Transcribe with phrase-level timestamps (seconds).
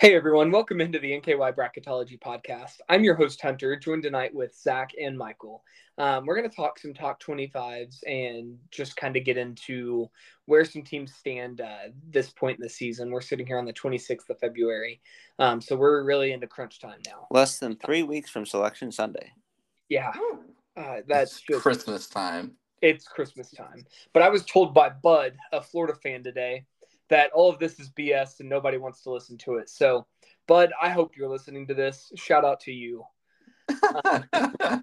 [0.00, 2.74] Hey everyone, welcome into the NKY Bracketology podcast.
[2.88, 5.64] I'm your host Hunter, joined tonight with Zach and Michael.
[5.98, 10.08] Um, we're going to talk some top 25s and just kind of get into
[10.44, 13.10] where some teams stand uh, this point in the season.
[13.10, 15.00] We're sitting here on the 26th of February,
[15.40, 17.26] um, so we're really into crunch time now.
[17.32, 19.32] Less than three weeks from Selection Sunday.
[19.88, 20.12] Yeah,
[20.76, 22.52] uh, that's It's just Christmas time.
[22.82, 23.84] it's Christmas time.
[24.12, 26.66] But I was told by Bud, a Florida fan today,
[27.08, 29.68] that all of this is BS and nobody wants to listen to it.
[29.68, 30.06] So,
[30.46, 32.12] Bud, I hope you're listening to this.
[32.16, 33.04] Shout out to you.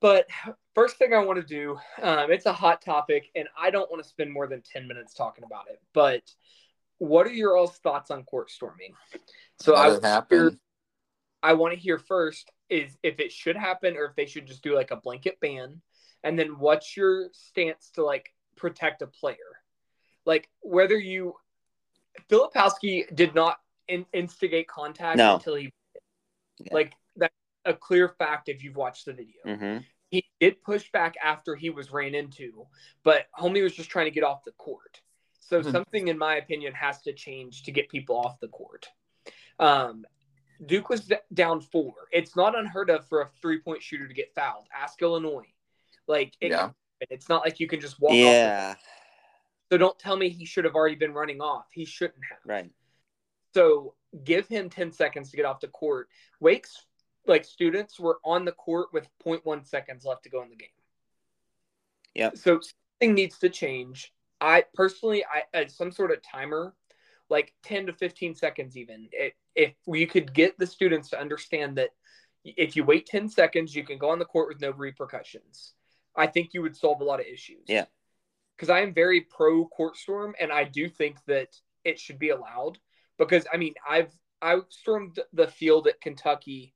[0.00, 0.26] But
[0.74, 4.02] first thing I want to do, um, it's a hot topic, and I don't want
[4.02, 5.80] to spend more than 10 minutes talking about it.
[5.92, 6.22] But
[6.98, 8.94] what are your all's thoughts on court storming?
[9.60, 10.60] So I, Let would hear, happen.
[11.42, 14.62] I want to hear first is if it should happen or if they should just
[14.62, 15.82] do like a blanket ban.
[16.24, 19.36] And then what's your stance to like protect a player?
[20.24, 21.34] Like whether you,
[22.28, 25.34] Filipowski did not in, instigate contact No.
[25.34, 25.72] until he,
[26.58, 26.74] Yeah.
[26.74, 29.78] like that's a clear fact if you've watched the video hmm
[30.10, 32.66] he did push back after he was ran into,
[33.04, 35.00] but homie was just trying to get off the court.
[35.38, 35.70] So Hmm.
[35.70, 38.88] something, in my opinion, has to change to get people off the court.
[39.60, 40.04] Um,
[40.66, 41.94] Duke was d- down four.
[42.10, 44.66] It's not unheard of for a three point shooter to get fouled.
[44.76, 45.46] Ask Illinois.
[46.08, 46.70] Like, it, Yeah.
[47.08, 48.18] it's not like you can just walk off.
[48.18, 48.80] Yeah, The,
[49.70, 51.66] so don't tell me he should have already been running off.
[51.72, 52.38] He shouldn't have.
[52.44, 52.70] right.
[53.54, 56.08] So give him 10 seconds to get off the court.
[56.40, 56.86] Wake's
[57.26, 60.68] like students were on the court with 0.1 seconds left to go in the game.
[62.14, 62.30] Yeah.
[62.34, 64.12] So something needs to change.
[64.40, 66.74] I personally, I at some sort of timer,
[67.28, 69.08] like 10 to 15 seconds, even.
[69.12, 71.90] It, if we could get the students to understand that
[72.44, 75.74] if you wait 10 seconds, you can go on the court with no repercussions.
[76.16, 77.64] I think you would solve a lot of issues.
[77.66, 77.84] Yeah.
[78.60, 81.48] Because I am very pro court storm, and I do think that
[81.82, 82.76] it should be allowed.
[83.16, 86.74] Because I mean, I've I stormed the field at Kentucky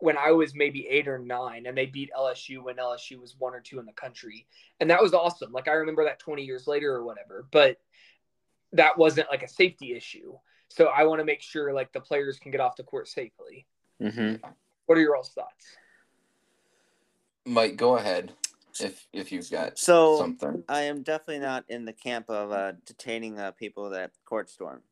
[0.00, 3.54] when I was maybe eight or nine, and they beat LSU when LSU was one
[3.54, 4.46] or two in the country,
[4.80, 5.52] and that was awesome.
[5.52, 7.76] Like I remember that twenty years later or whatever, but
[8.72, 10.32] that wasn't like a safety issue.
[10.68, 13.66] So I want to make sure like the players can get off the court safely.
[14.00, 14.36] hmm
[14.86, 15.66] What are your all's thoughts?
[17.44, 18.32] Mike, go ahead
[18.80, 20.64] if if you've got So something.
[20.68, 24.82] I am definitely not in the camp of uh, detaining uh, people that court storm.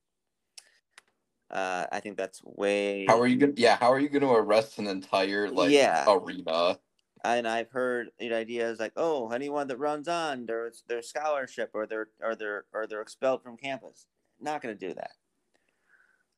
[1.51, 3.07] Uh, I think that's way.
[3.07, 3.53] How are you gonna?
[3.57, 6.05] Yeah, how are you gonna arrest an entire like Yeah.
[6.09, 6.79] arena?
[7.25, 11.71] and I've heard you know, ideas like, oh, anyone that runs on their their scholarship
[11.75, 14.07] or they're or they're or they're expelled from campus.
[14.41, 15.13] Not going to do that.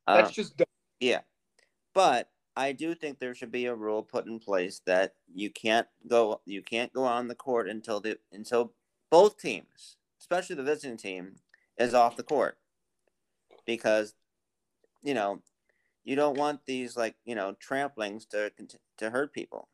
[0.06, 0.66] That's Um, just dumb.
[1.00, 1.20] Yeah.
[1.94, 5.86] But I do think there should be a rule put in place that you can't
[6.08, 8.72] go you can't go on the court until the until
[9.10, 11.36] both teams, especially the visiting team,
[11.78, 12.58] is off the court.
[13.64, 14.14] Because
[15.04, 15.41] you know,
[16.02, 18.50] you don't want these like, you know, tramplings to
[18.96, 19.69] to hurt people.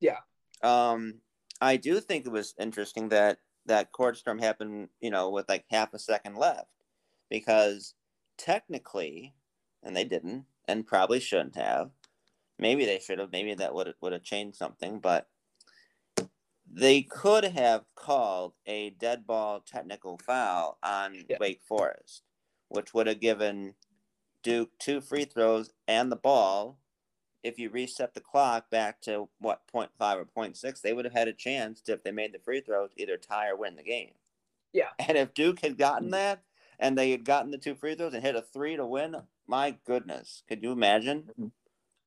[0.00, 0.18] Yeah.
[0.64, 1.20] Um
[1.60, 5.64] I do think it was interesting that that court storm happened, you know, with like
[5.70, 6.82] half a second left
[7.30, 7.94] because
[8.36, 9.36] technically
[9.84, 11.90] and they didn't and probably shouldn't have.
[12.58, 13.32] Maybe they should have.
[13.32, 15.28] Maybe that would would have changed something, but
[16.70, 21.36] they could have called a dead ball technical foul on Yeah.
[21.38, 22.22] Wake Forest,
[22.68, 23.74] which would have given
[24.42, 26.78] Duke two free throws and the ball.
[27.42, 31.28] If you reset the clock back to what 0.5 or 0.6, they would have had
[31.28, 34.14] a chance to, if they made the free throws, either tie or win the game.
[34.72, 34.88] Yeah.
[34.98, 36.12] And if Duke had gotten mm.
[36.12, 36.42] that,
[36.78, 39.76] and they had gotten the two free throws and hit a three to win, my
[39.84, 41.30] goodness, could you imagine?
[41.38, 41.46] Mm-hmm.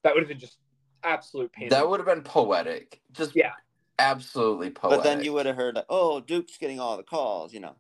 [0.04, 0.58] That would have been just
[1.04, 1.70] absolute pain.
[1.70, 3.02] That would have been poetic.
[3.12, 3.54] Just Yeah.
[3.98, 4.98] absolutely poetic.
[4.98, 7.76] But then you would have heard like, oh, Duke's getting all the calls, you know.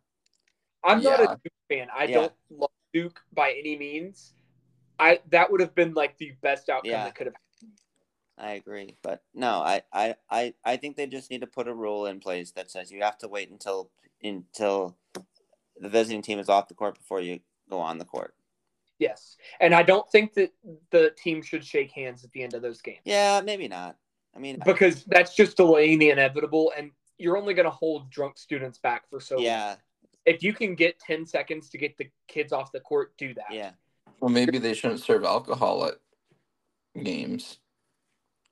[0.83, 1.87] I'm not a Duke fan.
[1.95, 2.15] I Yeah.
[2.15, 4.33] don't love Duke by any means.
[4.99, 7.03] I that would have been like the best outcome Yeah.
[7.03, 7.35] that could have.
[8.37, 11.73] I agree, but no, I, I, I, I think they just need to put a
[11.73, 13.91] rule in place that says you have to wait until
[14.23, 14.95] until
[15.77, 18.33] the visiting team is off the court before you go on the court.
[18.99, 20.51] Yes, and I don't think that
[20.91, 23.95] the team should shake hands at the end of those games Yeah, maybe not.
[24.35, 28.37] I mean, because that's just delaying the inevitable, and you're only going to hold drunk
[28.37, 29.43] students back for so long.
[29.45, 29.75] yeah,
[30.25, 33.45] If you can get ten seconds to get the kids off the court, do that.
[33.51, 33.71] yeah,
[34.19, 35.95] well, maybe they shouldn't serve alcohol at
[37.03, 37.59] games.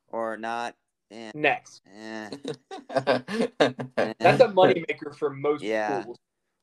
[0.08, 0.76] or not.
[1.12, 2.30] Eh, Next, eh,
[2.90, 6.02] that's a moneymaker for most Yeah.
[6.02, 6.18] schools.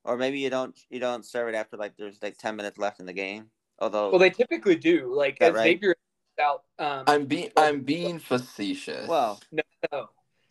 [0.05, 3.01] or maybe you don't you don't serve it after like there's like ten minutes left
[3.01, 3.51] in the game.
[3.79, 5.13] Although, Well, they typically do.
[5.15, 5.63] Like as right?
[5.63, 5.95] Xavier
[6.41, 6.63] out.
[6.79, 9.09] Um, I'm being I'm being facetious.
[9.09, 10.09] well, no,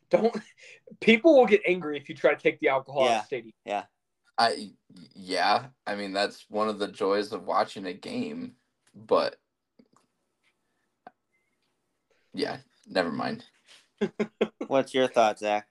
[0.10, 0.36] don't.
[1.00, 3.54] People will get angry if you try to take the alcohol out of the stadium.
[3.66, 3.84] yeah,
[4.38, 4.72] I
[5.16, 8.54] yeah, I mean that's one of the joys of watching a game,
[8.96, 9.36] but
[12.34, 13.46] yeah, never mind.
[14.68, 15.68] What's your thought, Zach?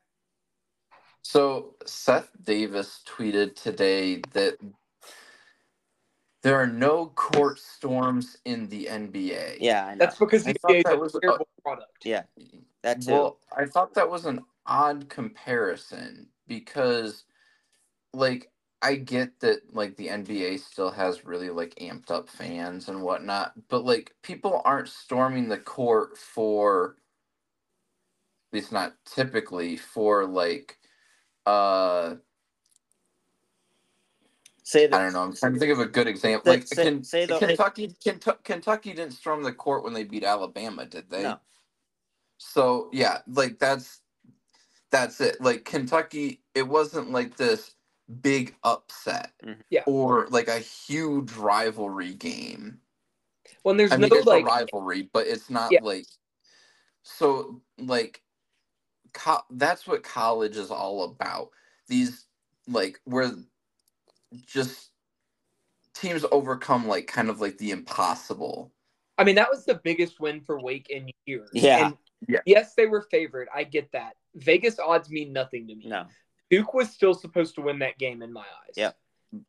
[1.22, 4.58] So Seth Davis tweeted today that
[6.42, 9.58] there are no court storms in the NBA.
[9.60, 9.98] Yeah, I know.
[9.98, 12.04] That's because the thought NBA that was a- terrible product.
[12.04, 12.22] yeah,
[12.82, 13.12] that too.
[13.12, 17.24] Well, I thought that was an odd comparison because,
[18.12, 18.50] like,
[18.82, 23.52] I get that like the NBA still has really like amped up fans and whatnot,
[23.68, 26.96] but like people aren't storming the court for,
[28.52, 30.78] at least not typically for like,
[31.46, 32.16] uh,
[34.62, 35.22] say the, I don't know.
[35.22, 36.44] I'm trying to think of a good example.
[36.52, 40.04] Say- Like say- Ken- say the- Kentucky, Kentucky, Kentucky didn't storm the court when they
[40.04, 41.22] beat Alabama, did they?
[41.22, 41.40] No.
[42.38, 44.00] So yeah, like that's
[44.90, 45.40] that's it.
[45.40, 47.74] Like Kentucky, it wasn't like this
[48.22, 49.56] big upset Mhm.
[49.70, 49.84] Yeah.
[49.86, 52.80] or like a huge rivalry game.
[53.62, 55.80] When there's I mean, no it's like a rivalry, but it's not Yeah.
[55.82, 56.06] like
[57.02, 58.22] so like
[59.14, 61.50] co- that's what college is all about.
[61.88, 62.26] These
[62.68, 63.32] like where
[64.46, 64.90] just
[65.94, 68.72] teams overcome like kind of like the impossible.
[69.18, 71.50] I mean, that was the biggest win for Wake in years.
[71.52, 71.86] Yeah.
[71.86, 71.96] And
[72.28, 72.40] Yeah.
[72.46, 73.48] Yes, they were favored.
[73.54, 74.14] I get that.
[74.34, 75.86] Vegas odds mean nothing to me.
[75.86, 76.06] no.
[76.50, 78.74] Duke was still supposed to win that game in my eyes.
[78.76, 78.96] Yep.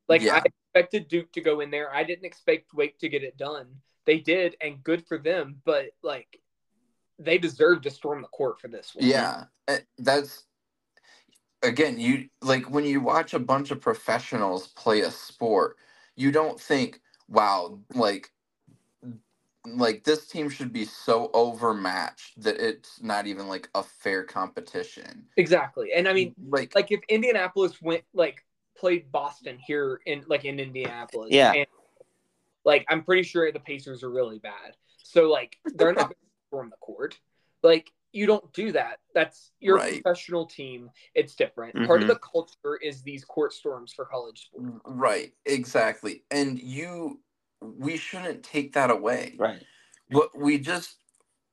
[0.07, 0.35] Like Yeah.
[0.35, 0.41] I
[0.73, 1.93] expected Duke to go in there.
[1.93, 3.67] I didn't expect Wake to get it done.
[4.05, 5.61] They did, and good for them.
[5.65, 6.39] But like,
[7.19, 9.05] they deserved to storm the court for this one.
[9.07, 10.43] Yeah, eh, that's
[11.63, 15.77] again, you like when you watch a bunch of professionals play a sport,
[16.15, 18.31] you don't think, "Wow, like
[19.65, 25.27] like this team should be so overmatched that it's not even like a fair competition."
[25.37, 25.93] exactly.
[25.93, 28.45] And I mean, like like if Indianapolis went like
[28.77, 31.53] played Boston here in like in Indianapolis, Yeah.
[31.53, 31.67] and,
[32.65, 34.75] like I'm pretty sure the Pacers are really bad.
[35.03, 37.19] So like they're not going to storm the court.
[37.61, 38.99] Like you don't do that.
[39.13, 40.01] That's your Right.
[40.03, 40.89] professional team.
[41.15, 41.75] It's different.
[41.87, 44.81] Part of the culture is these court storms for college sports.
[44.85, 46.23] right, exactly.
[46.31, 47.21] And you
[47.61, 49.35] we shouldn't take that away.
[49.39, 49.63] Right.
[50.09, 50.97] What we just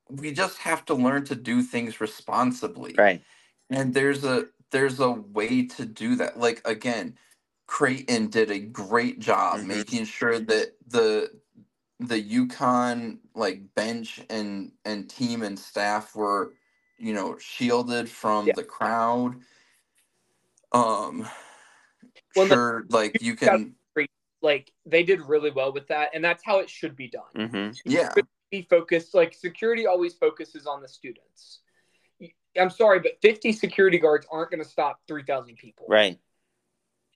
[0.09, 2.95] we just have to learn to do things responsibly.
[2.97, 3.23] Right.
[3.71, 6.39] And there's a there's a way to do that.
[6.39, 7.17] Like again,
[7.67, 9.67] Creighton did a great job Mhm.
[9.67, 11.41] making sure that the
[12.01, 16.55] the UConn like bench and and team and staff were,
[16.99, 18.55] you know, shielded from Yeah.
[18.57, 19.37] the crowd.
[20.73, 21.29] Um
[22.35, 23.77] Well, the- sure like you you can
[24.43, 27.23] Like they did really well with that, and that's how it should be done.
[27.37, 27.73] Mm-hmm.
[27.85, 28.15] yeah.
[28.51, 29.15] Be focused.
[29.15, 31.61] Like security always focuses on the students.
[32.59, 35.87] I'm sorry, but 50 security guards aren't going to stop 3,000 people.
[35.89, 36.19] Right.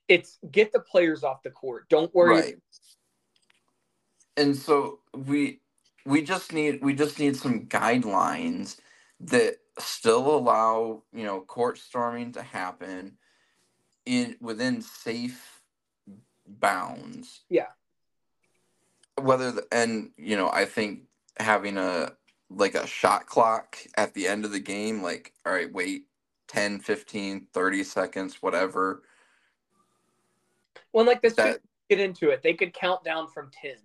[0.07, 1.89] It's get the players off the court.
[1.89, 2.35] Don't worry.
[2.35, 2.55] Right.
[4.37, 5.59] And so we
[6.05, 8.77] we just need we just need some guidelines
[9.19, 13.17] that still allow, you know, court storming to happen
[14.05, 15.61] in within safe
[16.47, 17.41] bounds.
[17.49, 17.67] Yeah.
[19.19, 21.01] Whether the, and you know, I think
[21.39, 22.13] having a
[22.49, 26.05] like a shot clock at the end of the game like all right, wait
[26.47, 29.01] 10, 15, 30 seconds, whatever.
[30.91, 33.75] When like this That get into it, they could count down from 10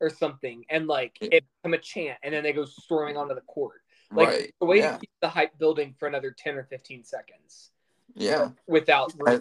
[0.00, 1.28] or something, and like Yeah.
[1.32, 3.82] it become a chant, and then they go storming onto the court.
[4.10, 4.54] Like right.
[4.60, 4.92] the way yeah.
[4.92, 7.70] to keep the hype building for another 10 or 15 seconds
[8.14, 8.50] Yeah.
[8.66, 9.12] without.
[9.26, 9.40] I,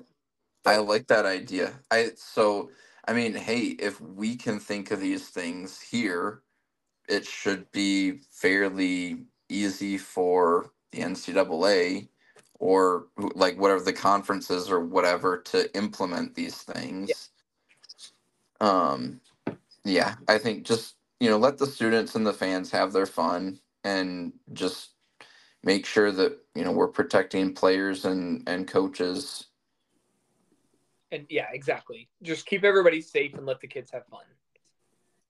[0.66, 1.80] I like that idea.
[1.90, 2.72] I so
[3.08, 6.42] I mean, hey, if we can think of these things here,
[7.08, 12.10] it should be fairly easy for the NCAA
[12.60, 17.30] or like whatever the conferences or whatever to implement these things.
[18.60, 19.22] Um,
[19.90, 23.60] yeah, I think just you know let the students and the fans have their fun
[23.84, 24.92] and just
[25.64, 29.48] make sure that you know we're protecting players and and coaches
[31.12, 32.10] and yeah, exactly.
[32.22, 34.24] Just keep everybody safe and let the kids have fun.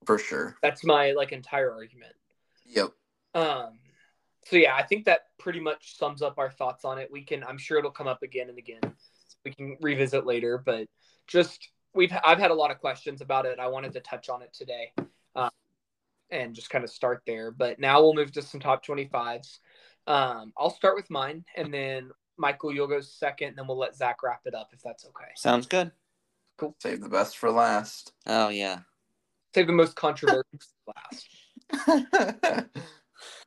[0.04, 0.56] for sure.
[0.62, 2.14] That's my like entire argument.
[2.66, 2.90] Yep.
[3.34, 3.78] Um,
[4.44, 7.10] so yeah, I think that pretty much sums up our thoughts on it.
[7.12, 8.80] We can, I'm sure it'll come up again and again.
[9.44, 10.88] We can revisit later, but
[11.26, 13.58] just we've, I've had a lot of questions about it.
[13.58, 14.92] I wanted to touch on it today,
[15.34, 15.50] uh,
[16.30, 17.50] and just kind of start there.
[17.50, 19.58] But now we'll move to some top 25s.
[20.06, 23.96] Um, I'll start with mine, and then Michael, you'll go second, and then we'll let
[23.96, 25.30] Zach wrap it up if that's okay.
[25.36, 25.90] Sounds good.
[26.56, 26.74] Cool.
[26.80, 28.12] Save the best for last.
[28.26, 28.80] Oh yeah.
[29.54, 30.44] Save the most controversial
[30.84, 32.68] for last.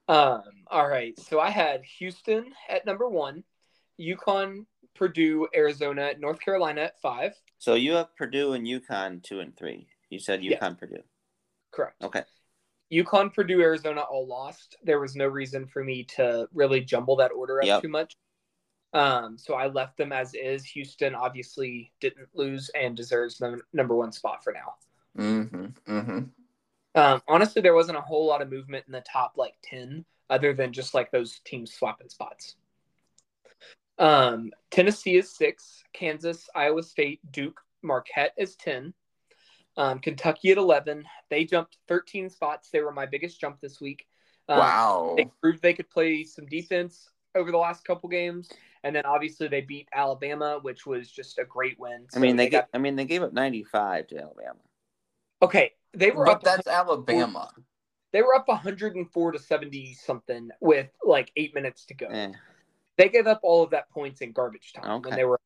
[0.07, 1.17] Um, all right.
[1.19, 3.45] So I had Houston at number one,
[3.99, 7.33] UConn Purdue, Arizona, North Carolina at five.
[7.61, 9.87] So you have Purdue and UConn two and three.
[10.09, 10.59] You said Yes.
[10.59, 11.03] UConn Purdue.
[11.69, 12.03] Correct.
[12.03, 12.23] Okay.
[12.91, 14.77] UConn, Purdue, Arizona all lost.
[14.83, 17.83] There was no reason for me to really jumble that order up Yep.
[17.83, 18.17] too much.
[18.93, 20.65] Um, so I left them as is.
[20.65, 24.73] Houston obviously didn't lose and deserves the number one spot for now.
[25.19, 25.65] Mm-hmm.
[25.87, 26.19] Mm-hmm.
[26.95, 30.51] Um, honestly, there wasn't a whole lot of movement in the top like 10 other
[30.55, 32.55] than just like those teams swapping spots.
[33.97, 38.93] Um, Tennessee is six, Kansas, Iowa State, Duke, Marquette is 10,
[39.77, 41.03] um, Kentucky at 11.
[41.29, 42.69] They jumped 13 spots.
[42.71, 44.05] They were my biggest jump this week.
[44.49, 45.13] Um, wow.
[45.17, 48.49] They proved they could play some defense over the last couple games.
[48.83, 52.07] And then obviously they beat Alabama, which was just a great win.
[52.15, 54.59] I mean So they, got I mean they gave up ninety five to Alabama.
[55.41, 55.73] okay.
[55.93, 57.49] They were But up that's Alabama.
[58.11, 62.07] they were up 104 to 70 something with like eight minutes to go.
[62.07, 62.31] Eh.
[62.97, 65.03] They gave up all of that points in garbage time Okay.
[65.03, 65.39] when they were.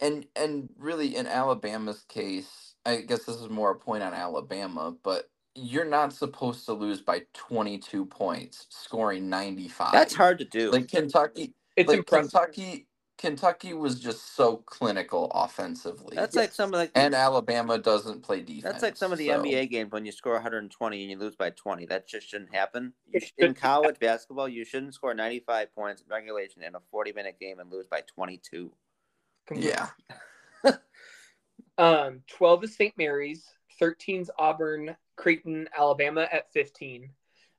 [0.00, 4.96] And and really in Alabama's case, I guess this is more a point on Alabama,
[5.04, 9.92] but you're not supposed to lose by 22 points, scoring 95.
[9.92, 10.72] That's hard to do.
[10.72, 12.32] Like Kentucky, It's like impressive.
[12.32, 12.88] Kentucky,
[13.20, 16.16] Kentucky was just so clinical offensively.
[16.16, 18.62] that's like some of like and Alabama doesn't play defense.
[18.64, 21.36] that's like some of the so- NBA games when you score 120 and you lose
[21.36, 21.84] by 20.
[21.84, 22.94] That just shouldn't happen.
[23.12, 27.12] You It in college basketball, you shouldn't score 95 points in regulation in a 40
[27.12, 28.72] minute game and lose by 22.
[29.54, 29.88] Yeah.
[31.78, 32.92] Um, 12 is St.
[32.98, 33.42] Mary's,
[33.80, 37.08] 13's Auburn, Creighton, Alabama at 15,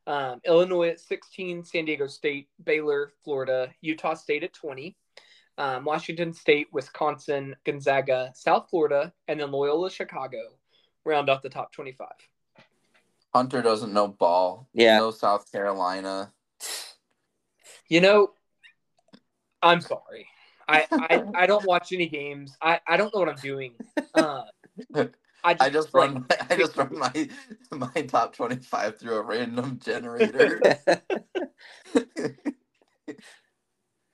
[0.05, 4.95] um, Illinois at 16, San Diego State, Baylor, Florida, Utah State at 20,
[5.57, 10.39] um, Washington State, Wisconsin, Gonzaga, South Florida, and then Loyola Chicago
[11.05, 12.07] round off the top 25.
[13.33, 14.67] Hunter doesn't know ball.
[14.73, 14.97] Yeah.
[14.97, 16.33] No South Carolina.
[17.87, 18.31] You know,
[19.61, 20.27] I'm sorry.
[20.67, 22.57] I, I, I don't watch any games.
[22.61, 23.73] I, I don't know what I'm doing.
[24.13, 24.43] Uh,
[25.43, 27.29] I just, I just like, run I just run my
[27.71, 30.59] my top 25 through a random generator.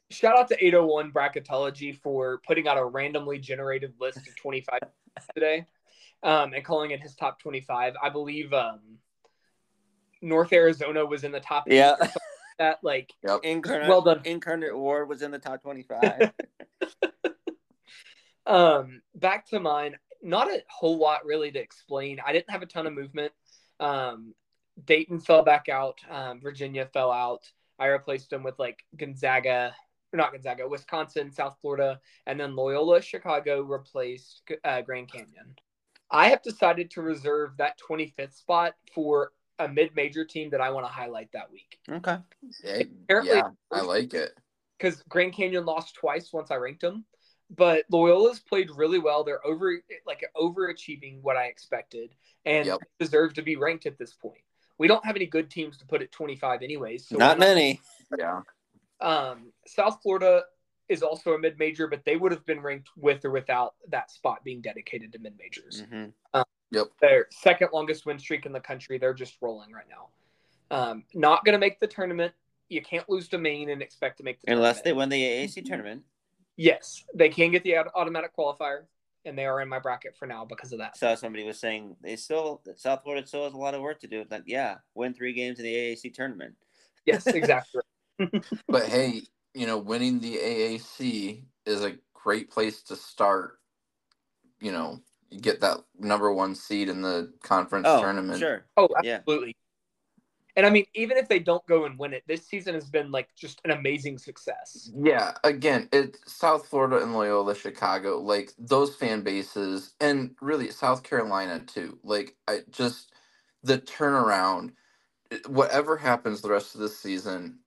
[0.10, 4.80] shout out to 801 Bracketology for putting out a randomly generated list of 25
[5.36, 5.66] today
[6.24, 7.94] um, and calling it his top 25.
[8.02, 8.80] I believe um,
[10.22, 11.66] North Arizona was in the top.
[11.68, 11.96] eight Yeah.
[12.00, 12.14] like
[12.60, 13.40] that like yep.
[13.44, 14.22] Incarnate, Well done.
[14.26, 16.32] Incarnate Word was in the top 25.
[18.46, 19.98] Um, back to mine.
[20.24, 22.20] Not a whole lot really to explain.
[22.26, 23.34] I didn't have a ton of movement.
[23.82, 24.34] Um,
[24.86, 26.00] Dayton fell back out.
[26.10, 27.52] Um, Virginia fell out.
[27.78, 29.76] I replaced them with like Gonzaga,
[30.18, 35.56] or not Gonzaga, Wisconsin, South Florida, and then Loyola Chicago replaced uh, Grand Canyon.
[36.10, 40.86] I have decided to reserve that 25th spot for a mid-major team that I want
[40.86, 42.18] to highlight that week okay.
[42.64, 44.32] Yeah, Apparently- yeah, I like it.
[44.78, 47.06] because Grand Canyon lost twice once I ranked them.
[47.50, 49.24] But Loyola's played really well.
[49.24, 52.12] They're over like overachieving what I expected
[52.46, 52.80] and Yep.
[53.00, 54.42] deserve to be ranked at this point.
[54.78, 57.08] We don't have any good teams to put at 25 anyways.
[57.08, 57.82] So Not why many.
[58.20, 58.42] Yeah.
[59.00, 60.44] Um, South Florida
[60.90, 64.10] is also a mid major, but they would have been ranked with or without that
[64.12, 65.84] spot being dedicated to mid majors.
[65.90, 66.06] hmm
[67.02, 68.98] Their second longest win streak in the country.
[68.98, 70.10] They're just rolling right now.
[70.76, 72.34] Um, not going to make the tournament.
[72.70, 75.66] You can't lose to Maine and expect to make the Unless they win the AAC
[75.66, 76.04] tournament.
[76.58, 78.82] Yes, they can get the automatic qualifier,
[79.26, 80.98] and they are in my bracket for now because of that.
[80.98, 84.08] saw somebody was saying they still South Florida still has a lot of work to
[84.08, 84.26] do.
[84.30, 86.56] Like, yeah, win three games in the AAC tournament.
[87.06, 87.82] Yes, exactly.
[88.70, 93.60] But hey, you know, winning the AAC is a great place to start.
[94.62, 98.40] You know, you get that number one seed in the conference Oh, tournament.
[98.40, 98.66] sure.
[98.78, 99.22] oh, Yeah.
[99.28, 99.56] absolutely.
[100.56, 103.12] And I mean, even if they don't go and win it, this season has been
[103.12, 104.92] like just an amazing success.
[104.96, 111.04] Yeah, again, it's South Florida and Loyola Chicago, like those fan bases, and really South
[111.04, 112.00] Carolina too.
[112.04, 113.14] Like, I just
[113.64, 114.74] the turnaround,
[115.48, 117.67] whatever happens the rest of the season, it,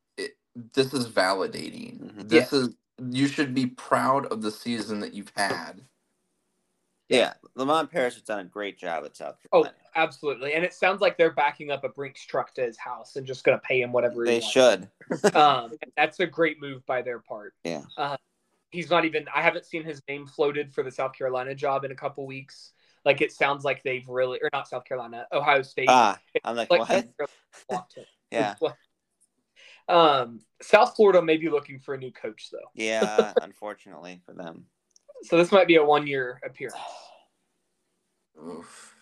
[0.55, 2.01] this is validating.
[2.01, 2.29] Mhm.
[2.29, 2.75] This is
[3.11, 5.87] you should be proud of the season that you've had.
[7.09, 9.67] Yeah, Lamont Paris has done a great job at South Oh,
[9.97, 10.53] absolutely.
[10.53, 13.43] And it sounds like they're backing up a Brinks truck to his house and just
[13.43, 14.51] going to pay him whatever he they wants.
[14.53, 14.89] should.
[15.35, 17.55] Um, that's a great move by their part.
[17.65, 17.83] Yeah.
[17.97, 18.17] Uh,
[18.71, 19.27] he's not even.
[19.35, 22.73] I haven't seen his name floated for the South Carolina job in a couple weeks.
[23.05, 25.87] Like it sounds like they've really, or not South Carolina, Ohio State.
[25.89, 26.89] Ah, I'm like, like what?
[26.89, 27.33] South Carolina
[27.71, 27.95] want.
[28.31, 28.55] Yeah,
[29.91, 33.33] Um, South Florida may be looking for a new coach though, yeah.
[33.43, 34.67] unfortunately for them.
[35.23, 36.77] so this might be a one-year appearance.
[38.43, 38.95] Oof.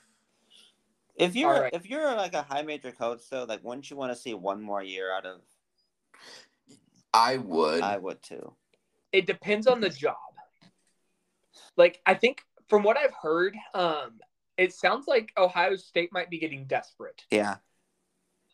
[1.16, 1.74] If you're All right.
[1.74, 4.62] if you're like a high major coach though, like wouldn't you want to see one
[4.62, 5.40] more year out of?
[7.12, 7.82] I would.
[7.82, 8.52] I would too.
[9.12, 10.16] it depends on the job.
[11.76, 14.20] Like I think from what I've heard, um,
[14.56, 17.24] it sounds like Ohio State might be getting desperate.
[17.30, 17.56] Yeah.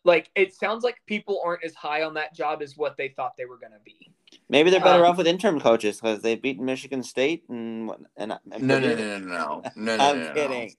[0.05, 3.33] Like it sounds like people aren't as high on that job as what they thought
[3.37, 4.11] they were going to be.
[4.47, 7.99] Maybe they're better Um, off with interim coaches because they've beaten Michigan State and what-
[8.15, 10.03] and, and No, no, no, no, no, no, no.
[10.03, 10.33] I'm no, no.
[10.33, 10.75] kidding.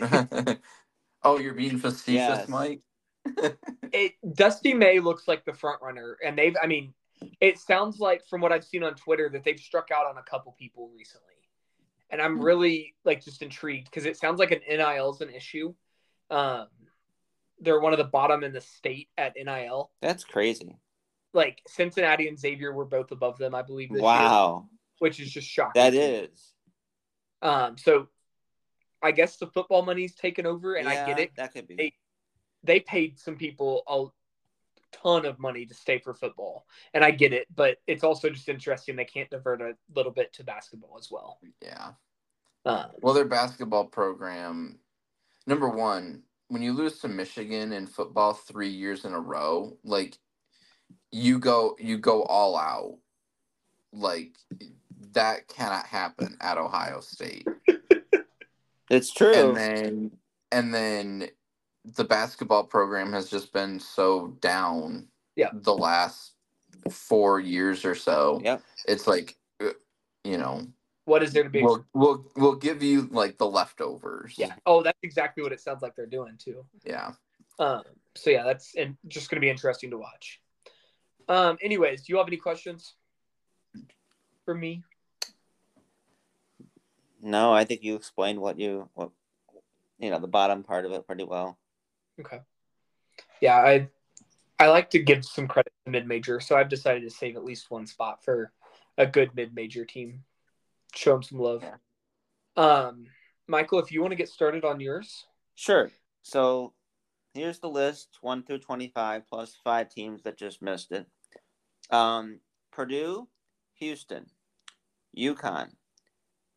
[1.22, 2.48] oh, you're being facetious, Yes.
[2.48, 2.80] Mike.
[3.92, 6.56] It Dusty May looks like the front runner, and they've.
[6.60, 6.92] I mean,
[7.40, 10.22] it sounds like from what I've seen on Twitter that they've struck out on a
[10.22, 11.36] couple people recently,
[12.10, 15.72] and I'm really like just intrigued because it sounds like an NIL is an issue.
[16.28, 16.66] Um,
[17.64, 19.90] they're one of the bottom in the state at NIL.
[20.00, 20.76] That's crazy.
[21.32, 23.88] Like Cincinnati and Xavier were both above them, I believe.
[23.88, 24.68] This year, Wow.
[25.00, 25.82] which is just shocking.
[25.82, 26.04] That to me.
[26.04, 26.52] is.
[27.42, 28.08] Um, so
[29.02, 31.32] I guess the football money's taken over, and I get it.
[31.36, 31.76] That could be.
[31.76, 31.92] Hey,
[32.62, 34.06] They paid some people a
[34.96, 37.46] ton of money to stay for football, and I get it.
[37.54, 41.40] But it's also just interesting they can't divert a little bit to basketball as well.
[41.60, 41.92] Yeah.
[42.64, 44.78] Um, Well, their basketball program,
[45.46, 46.22] number one,
[46.54, 50.16] when you lose to Michigan in football three years in a row, like
[51.10, 52.96] you go you go all out.
[53.92, 54.36] Like
[55.14, 57.46] that cannot happen at Ohio State.
[58.90, 59.32] It's true.
[59.32, 60.10] And then
[60.52, 61.28] and then
[61.96, 65.48] the basketball program has just been so down Yeah.
[65.54, 66.34] the last
[66.90, 68.40] four years or so.
[68.44, 68.58] Yeah.
[68.86, 69.70] It's like uh,
[70.22, 70.66] you know,
[71.04, 71.62] what is there to be?
[71.62, 74.34] we'll we'll we'll give you like the leftovers.
[74.36, 74.54] yeah.
[74.66, 76.64] Oh, that's exactly what it sounds like they're doing too.
[76.84, 77.12] Yeah.
[77.58, 77.82] Um,
[78.14, 80.40] so yeah, that's and just going to be interesting to watch.
[81.28, 82.94] Um, anyways, do you have any questions
[84.44, 84.82] for me?
[87.24, 89.10] no, I think you explained what you what
[89.98, 91.58] you know the bottom part of it pretty well.
[92.20, 92.40] Okay.
[93.40, 93.88] Yeah, I
[94.58, 97.44] I like to give some credit to mid major, so I've decided to save at
[97.44, 98.52] least one spot for
[98.98, 100.22] a good mid major team.
[100.94, 101.62] Show them some love.
[101.62, 102.62] Yeah.
[102.62, 103.06] Um,
[103.46, 105.90] Michael, if you want to get started on yours, Sure.
[106.22, 106.74] So
[107.32, 111.06] here's the list one through 25 plus five teams that just missed it.
[111.90, 112.40] Um,
[112.72, 113.28] Purdue,
[113.74, 114.26] Houston,
[115.16, 115.70] UConn,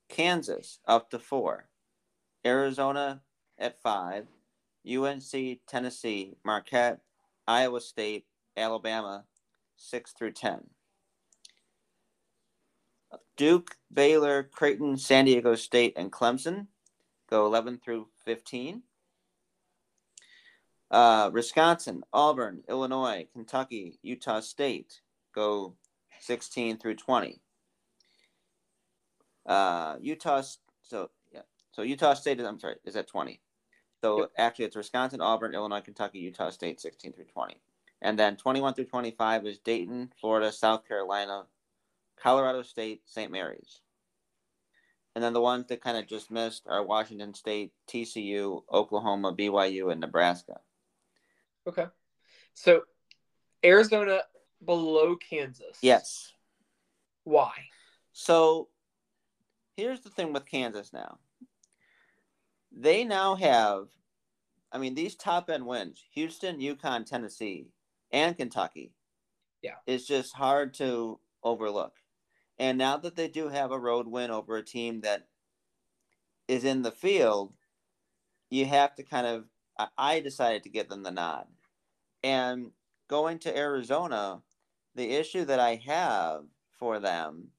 [0.09, 1.69] Kansas up to four,
[2.45, 3.21] Arizona
[3.59, 4.25] at five,
[4.89, 6.99] UNC, Tennessee, Marquette,
[7.47, 9.25] Iowa State, Alabama,
[9.75, 10.61] six through 10.
[13.37, 16.67] Duke, Baylor, Creighton, San Diego State, and Clemson
[17.29, 18.81] go 11 through 15.
[20.89, 25.01] Uh, Wisconsin, Auburn, Illinois, Kentucky, Utah State
[25.33, 25.75] go
[26.19, 27.39] 16 through 20.
[29.45, 30.41] Uh, Utah,
[30.81, 33.39] so yeah, so Utah State is I'm sorry is at 20.
[34.01, 34.31] So Yep.
[34.37, 37.59] actually, it's Wisconsin, Auburn, Illinois, Kentucky, Utah State, 16 through 20,
[38.01, 41.45] and then 21 through 25 is Dayton, Florida, South Carolina,
[42.21, 43.31] Colorado State, St.
[43.31, 43.81] Mary's.
[45.15, 49.91] And then the ones that kind of just missed are Washington State, TCU, Oklahoma, BYU,
[49.91, 50.59] and Nebraska.
[51.67, 51.87] okay.
[52.53, 52.83] So
[53.63, 54.21] Arizona
[54.63, 55.77] below Kansas.
[55.81, 56.33] Yes.
[57.23, 57.51] Why?
[58.13, 58.69] So
[59.75, 61.19] here's the thing with Kansas now.
[62.71, 63.87] They now have,
[64.71, 67.67] I mean, these top end wins Houston, UConn, Tennessee,
[68.11, 68.93] and Kentucky.
[69.61, 69.75] Yeah.
[69.85, 71.93] It's just hard to overlook.
[72.59, 75.27] And now that they do have a road win over a team that
[76.47, 77.53] is in the field,
[78.49, 79.45] you have to kind of,
[79.97, 81.45] I, decided to give them the nod.
[82.23, 82.71] And
[83.07, 84.41] going to Arizona,
[84.95, 87.49] the issue that I have for them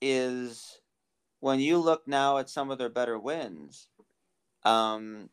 [0.00, 0.80] is
[1.40, 3.88] when you look now at some of their better wins.
[4.64, 5.30] Um,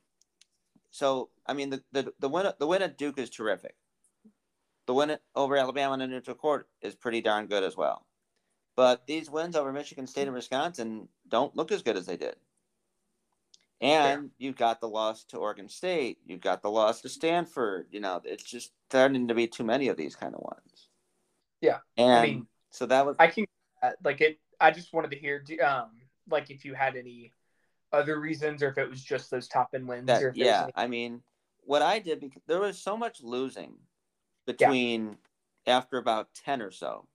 [0.92, 3.76] so I mean the the the win the win at Duke is terrific.
[4.86, 8.06] The win over Alabama in a neutral court is pretty darn good as well.
[8.76, 12.36] But these wins over Michigan State and Wisconsin don't look as good as they did.
[13.82, 16.20] And you've got the loss to Oregon State.
[16.26, 17.88] You've got the loss to Stanford.
[17.92, 20.88] You know, it's just starting to be too many of these kind of ones.
[21.62, 23.46] Yeah, And mean, so that was I can
[24.04, 24.40] like it.
[24.60, 25.92] I just wanted to hear, um,
[26.30, 27.34] like if you had any
[27.92, 30.88] other reasons, or if it was just those top end wins, that yeah any- i
[30.88, 31.22] mean
[31.62, 33.76] what i did because there was so much losing
[34.46, 35.18] between
[35.68, 37.08] after about 10 or so.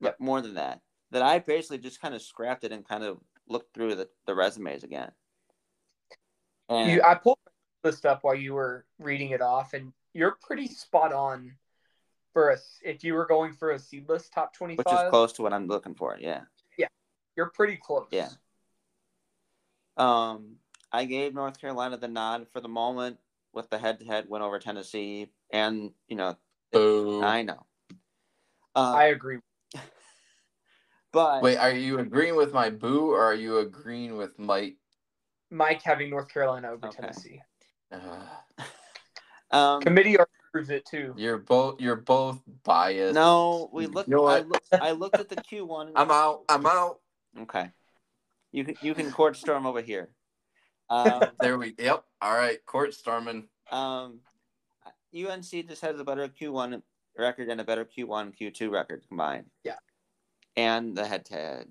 [0.00, 0.80] But more than that
[1.10, 4.34] that i basically just kind of scrapped it and kind of looked through the, the
[4.34, 5.10] resumes again
[6.68, 7.38] and you, I pulled
[7.82, 11.52] the list up while you were reading it off, and you're pretty spot on
[12.32, 12.78] for us.
[12.82, 15.94] If you were going for a seedless top which is close to what i'm looking
[15.94, 16.42] for yeah
[16.76, 16.86] Yeah,
[17.36, 18.06] you're pretty close.
[18.10, 18.28] Yeah.
[19.96, 20.56] um
[20.92, 23.18] i gave north carolina the nod for the moment
[23.52, 26.36] with the head-to-head win over tennessee and you know
[26.72, 27.22] Boo.
[27.22, 27.66] i know
[28.76, 29.38] uh, I agree.
[31.18, 34.76] But Wait, are you agreeing with my boo or are you agreeing with Mike?
[35.50, 36.96] Mike having North Carolina over Okay.
[37.00, 37.42] Tennessee.
[37.90, 38.20] Uh,
[39.50, 41.12] um, Committee approves it too.
[41.16, 43.14] you're both you're both biased.
[43.16, 44.08] no, we looked.
[44.08, 44.48] You know I what?
[44.48, 44.68] looked.
[44.74, 45.90] I looked at the Q one.
[45.96, 46.42] I'm out.
[46.48, 47.00] I'm out.
[47.40, 47.68] Okay.
[48.52, 50.10] You can you can court storm over here.
[50.88, 51.74] Um, There we.
[51.78, 52.04] Yep.
[52.22, 52.64] All right.
[52.64, 53.48] Court storming.
[53.72, 54.20] um,
[55.12, 56.80] UNC just has a better Q one
[57.18, 59.46] record and a better Q one Q two record combined.
[59.64, 59.74] Yeah.
[60.58, 61.68] And the head to head.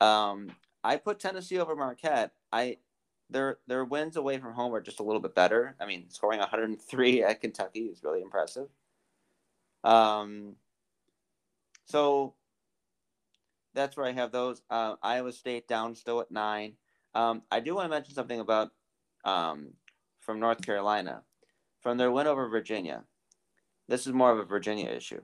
[0.00, 0.52] Um,
[0.84, 2.30] I put Tennessee over Marquette.
[2.52, 2.76] I
[3.30, 5.74] their their wins away from home are just a little bit better.
[5.80, 8.68] I mean, scoring 103 at Kentucky is really impressive.
[9.82, 10.54] Um,
[11.86, 12.34] so
[13.74, 14.62] that's where I have those.
[14.70, 16.74] Uh, Iowa State down still at nine.
[17.12, 18.70] Um, I do want to mention something about
[19.24, 19.72] um,
[20.20, 21.22] from North Carolina,
[21.80, 23.02] from their win over Virginia.
[23.88, 25.22] This is more of a Virginia issue.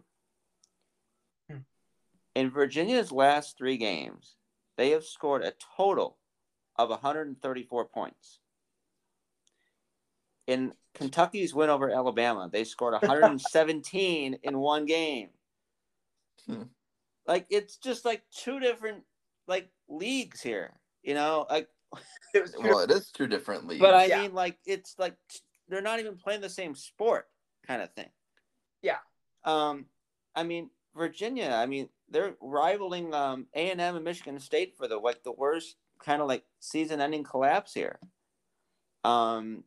[2.35, 4.37] In Virginia's last three games,
[4.77, 6.19] they have scored a total
[6.77, 8.39] of 134 points.
[10.47, 15.31] In Kentucky's win over Alabama, they scored 117 in one game.
[16.47, 16.63] Hmm.
[17.27, 19.05] Like it's just like two different
[19.47, 21.47] like leagues here, you know.
[21.49, 21.69] Like,
[22.35, 23.81] It was Well, it is two different leagues.
[23.81, 24.23] but I Yeah.
[24.23, 27.29] mean, like it's like t- they're not even playing the same sport,
[27.67, 28.09] kind of thing.
[28.81, 28.99] Yeah.
[29.45, 29.87] Um,
[30.35, 31.51] I mean Virginia.
[31.55, 36.21] I mean they're rivaling um A and Michigan State for the like the worst kind
[36.21, 37.99] of like season-ending collapse here.
[39.05, 39.65] Um,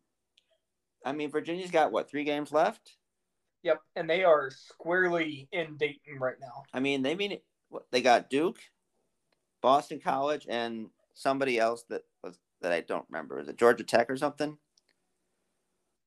[1.05, 2.95] I mean Virginia's got what three games left.
[3.63, 6.63] Yep, and they are squarely in Dayton right now.
[6.71, 8.59] I mean, they mean what they got Duke,
[9.61, 13.39] Boston College, and somebody else that was that I don't remember.
[13.39, 14.59] Is it Georgia Tech or something?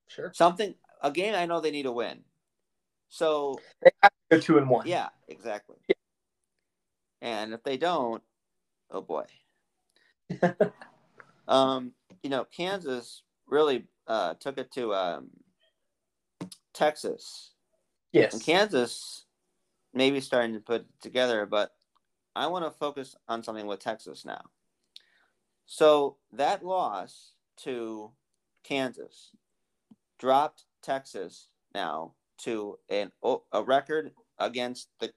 [0.07, 0.31] Sure.
[0.33, 2.21] Something a game I know they need to win.
[3.09, 4.87] So They have to go two and one.
[4.87, 5.77] yeah, exactly.
[7.21, 8.23] And if they don't,
[8.91, 9.25] oh boy.
[11.49, 15.31] um, you know, Kansas really uh, took it to um,
[16.75, 17.53] Texas.
[18.13, 18.35] Yes.
[18.35, 19.25] And Kansas
[19.95, 21.73] maybe starting to put it together, but
[22.37, 24.43] I want to focus on something with Texas now.
[25.67, 27.33] So that loss
[27.65, 28.13] to
[28.65, 29.31] Kansas
[30.19, 33.11] dropped Texas now to an
[33.53, 35.11] a record against the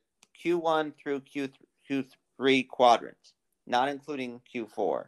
[0.43, 1.49] Q1 through Q
[1.91, 3.33] Q3 quadrants,
[3.67, 5.05] not including Q4.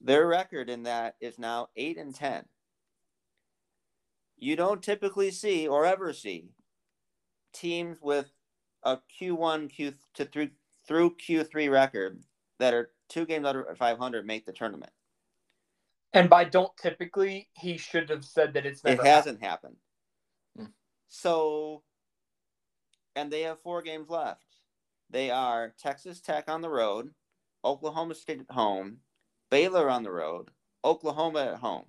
[0.00, 2.44] Their record in that is now 8 and 10.
[4.36, 6.50] You don't typically see or ever see
[7.52, 8.32] teams with
[8.82, 10.50] a Q1 Q to through
[10.86, 12.24] through Q3 record
[12.58, 14.92] that are two games under 500 make the tournament.
[16.12, 19.76] And by don't typically, he should have said that it's never it hasn't happened.
[20.56, 20.66] Hmm.
[21.08, 21.82] So,
[23.14, 24.51] and they have four games left.
[25.12, 27.10] They are Texas Tech on the road,
[27.62, 28.98] Oklahoma State at home,
[29.50, 30.48] Baylor on the road,
[30.82, 31.84] Oklahoma at home.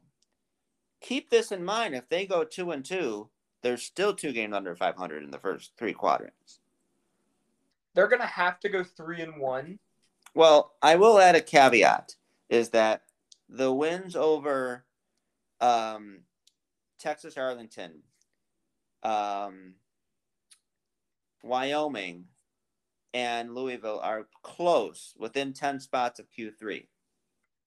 [1.00, 1.96] Keep this in mind.
[1.96, 3.30] If they go two and two,
[3.62, 6.60] there's still two games under 500 in the first three quadrants.
[7.96, 9.80] They're gonna have to go three and one.
[10.36, 12.16] Well, I will add a caveat:
[12.50, 13.04] is that
[13.48, 14.84] the wins over
[15.62, 16.22] um,
[17.00, 18.02] Texas, Arlington,
[19.04, 19.76] um,
[21.44, 22.26] Wyoming,
[23.14, 26.88] and Louisville are close, within ten spots of Q three.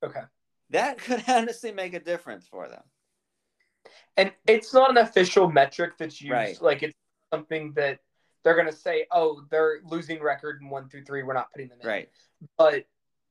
[0.02, 0.22] Okay.
[0.70, 2.82] That could honestly make a difference for them.
[4.16, 6.32] And it's not an official metric that's used.
[6.32, 6.60] Right.
[6.60, 6.96] Like it's
[7.32, 8.00] something that
[8.44, 11.22] they're gonna say, oh, they're losing record in one through three.
[11.22, 11.86] We're not putting them in.
[11.86, 12.08] Right.
[12.56, 12.86] But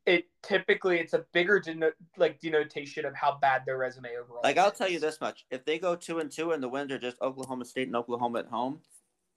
[0.05, 4.41] it typically it's a bigger deno- like denotation of how bad their resume overall.
[4.43, 6.91] Like I'll tell you this much: if they go two and two, and the wins
[6.91, 8.81] are just Oklahoma State and Oklahoma at home,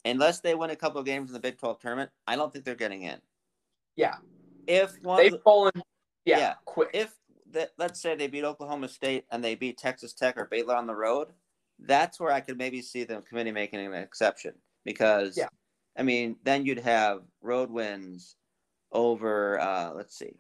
[0.05, 2.65] unless they win a couple of games in the Big Twelve tournament, I don't think
[2.65, 3.19] they're getting in.
[3.97, 4.17] Yeah.
[4.67, 5.73] If one, They've fallen.
[6.25, 6.39] Yeah.
[6.39, 6.55] Yeah.
[6.65, 6.91] Quick.
[6.95, 7.15] if
[7.53, 10.87] that let's say they beat Oklahoma State and they beat Texas Tech or Baylor on
[10.87, 11.29] the road,
[11.81, 14.53] that's where I could maybe see the committee making an exception
[14.85, 15.49] because Yeah.
[15.97, 18.37] I mean then you'd have road wins
[18.93, 20.33] over uh, let's see,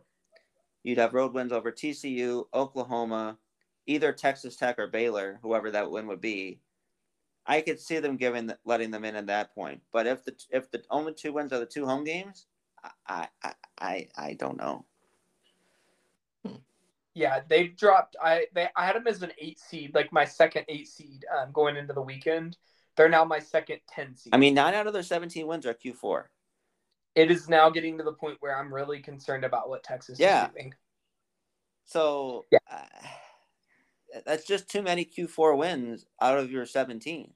[0.84, 3.38] you'd have road wins over TCU, Oklahoma,
[3.86, 6.60] either Texas Tech or Baylor, whoever that win would be.
[7.48, 10.70] I could see them giving letting them in at that point, but if the if
[10.70, 12.46] the only two wins are the two home games,
[13.08, 14.84] I I I, I don't know.
[17.14, 18.16] Yeah, they've dropped.
[18.22, 21.50] I they I had them as an eight seed, like my second eight seed um,
[21.52, 22.56] going into the weekend.
[22.96, 24.34] They're now my second ten seed.
[24.34, 26.24] I mean, nine out of their 17 wins are Q4.
[27.14, 30.44] it is now getting to the point where I'm really concerned about what Texas Yeah.
[30.46, 30.74] is doing.
[31.86, 32.58] So Yeah.
[32.70, 37.34] uh, that's just too many Q4 wins out of your 17.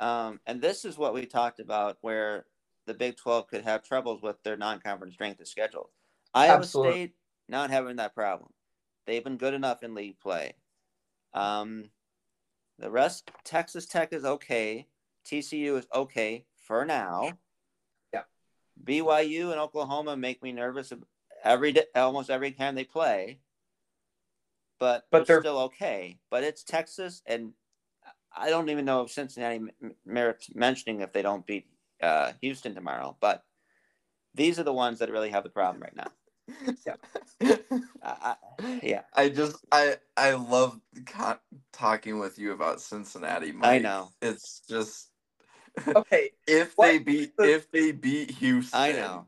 [0.00, 2.46] Um, and this is what we talked about where
[2.86, 5.90] the Big 12 could have troubles with their non-conference strength of schedule.
[6.34, 6.92] Iowa Absolutely.
[6.92, 7.14] State
[7.48, 8.50] not having that problem.
[9.06, 10.54] They've been good enough in league play.
[11.34, 11.90] Um,
[12.78, 14.86] the rest, Texas Tech is okay.
[15.26, 17.32] TCU is okay for now.
[18.12, 18.22] Yeah.
[18.84, 20.92] BYU and Oklahoma make me nervous
[21.42, 23.40] every day, almost every time they play.
[24.78, 26.18] But, But they're they're- still okay.
[26.30, 27.52] But it's Texas, and
[28.38, 29.60] I don't even know if Cincinnati
[30.06, 31.66] merits mentioning if they don't beat
[32.02, 33.16] uh, Houston tomorrow.
[33.20, 33.44] But
[34.34, 36.06] these are the ones that really have the problem right now.
[37.42, 37.56] I,
[38.02, 38.34] I,
[38.82, 41.38] yeah, I just I I love co-
[41.72, 43.52] talking with you about Cincinnati.
[43.52, 43.68] Mike.
[43.68, 44.10] I know.
[44.22, 45.10] It's just
[45.94, 48.78] Okay, if What they beat the- if they beat Houston.
[48.80, 49.26] I know.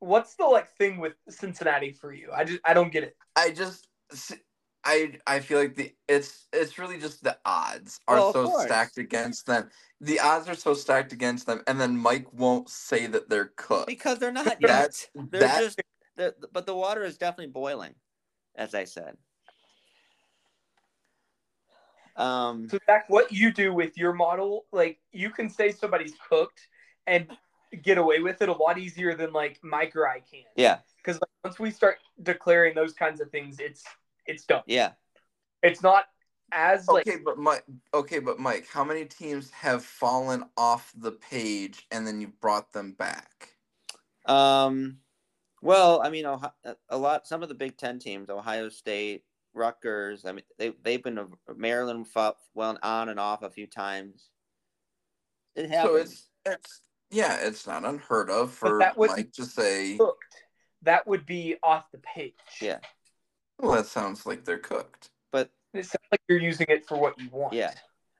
[0.00, 2.30] what's the like thing with Cincinnati for you?
[2.34, 3.16] I just I don't get it.
[3.36, 3.86] I just
[4.84, 8.64] I I feel like the it's it's really just the odds are Well, so course.
[8.64, 9.70] stacked against them.
[10.00, 13.86] The odds are so stacked against them, and then Mike won't say that they're cooked.
[13.86, 14.68] Because they're not yet.
[14.68, 15.82] That's They're that just,
[16.16, 17.94] they're, but the water is definitely boiling,
[18.56, 19.16] as I said.
[22.16, 26.68] Um, So Zach, what you do with your model, like you can say somebody's cooked
[27.06, 27.26] and
[27.82, 30.44] get away with it a lot easier than like Mike or I can.
[30.56, 33.84] yeah, Because like, once we start declaring those kinds of things, it's
[34.30, 34.62] it's done.
[34.66, 34.92] yeah.
[35.62, 36.04] It's not
[36.52, 37.64] as like okay, but Mike.
[37.92, 42.72] Okay, but Mike, how many teams have fallen off the page and then you brought
[42.72, 43.50] them back?
[44.26, 44.98] Um,
[45.62, 46.52] well, I mean, Ohio,
[46.88, 47.26] a lot.
[47.26, 50.24] Some of the Big Ten teams, Ohio State, Rutgers.
[50.24, 51.20] I mean, they they've been
[51.56, 54.30] Maryland fought well on and off a few times.
[55.56, 55.90] It happens.
[55.92, 59.96] So it's it's yeah, it's not unheard of But for that would- Mike to say.
[59.98, 60.24] cooked.
[60.82, 62.32] That would be off the page.
[62.62, 62.78] Yeah.
[63.60, 65.10] Well, that sounds like they're cooked.
[65.32, 67.52] but It sounds like you're using it for what you want.
[67.54, 67.74] Yeah.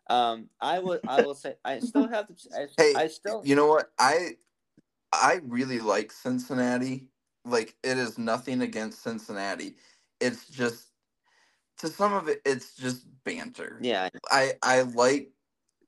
[0.09, 2.35] um, I would I will say I still have to.
[2.55, 3.91] I, Hey, I still You know what?
[3.99, 4.37] I
[5.13, 7.09] I really like Cincinnati.
[7.45, 9.77] Like it is nothing against Cincinnati.
[10.21, 10.89] It's just
[11.79, 13.79] to some of it it's just banter.
[13.81, 15.31] yeah I I like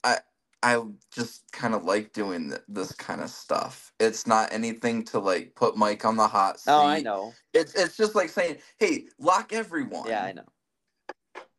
[0.02, 0.18] I
[0.62, 3.92] I just kind of like doing th- this kind of stuff.
[3.98, 6.70] It's not anything to like put Mike on the hot seat.
[6.70, 7.32] Oh, I know.
[7.52, 10.44] It's it's just like saying, "Hey, lock everyone." Yeah, I know.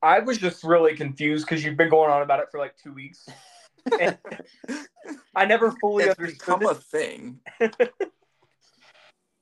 [0.02, 2.94] I was just really confused because you've been going on about it for like two
[2.94, 3.28] weeks.
[5.36, 6.72] I never fully it's understood become it.
[6.72, 7.40] a thing.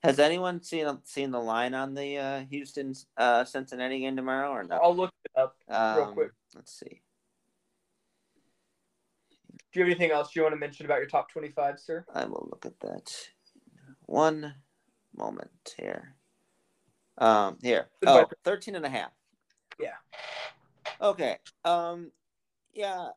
[0.04, 4.64] Has anyone seen seen the line on the uh, Houston uh, Cincinnati game tomorrow or
[4.64, 4.80] no?
[4.82, 5.56] I'll look it up.
[5.70, 6.32] Um, quick.
[6.56, 7.02] Let's see.
[9.72, 12.06] Do you have anything else you want to mention about your top 25, sir?
[12.14, 13.12] I will look at that.
[14.06, 14.54] One
[15.16, 16.16] moment here.
[17.18, 17.88] Um, here.
[18.06, 19.12] Oh, 13 and a half.
[19.80, 19.96] Yeah.
[21.02, 21.38] Okay.
[21.64, 22.12] Um,
[22.74, 23.10] yeah.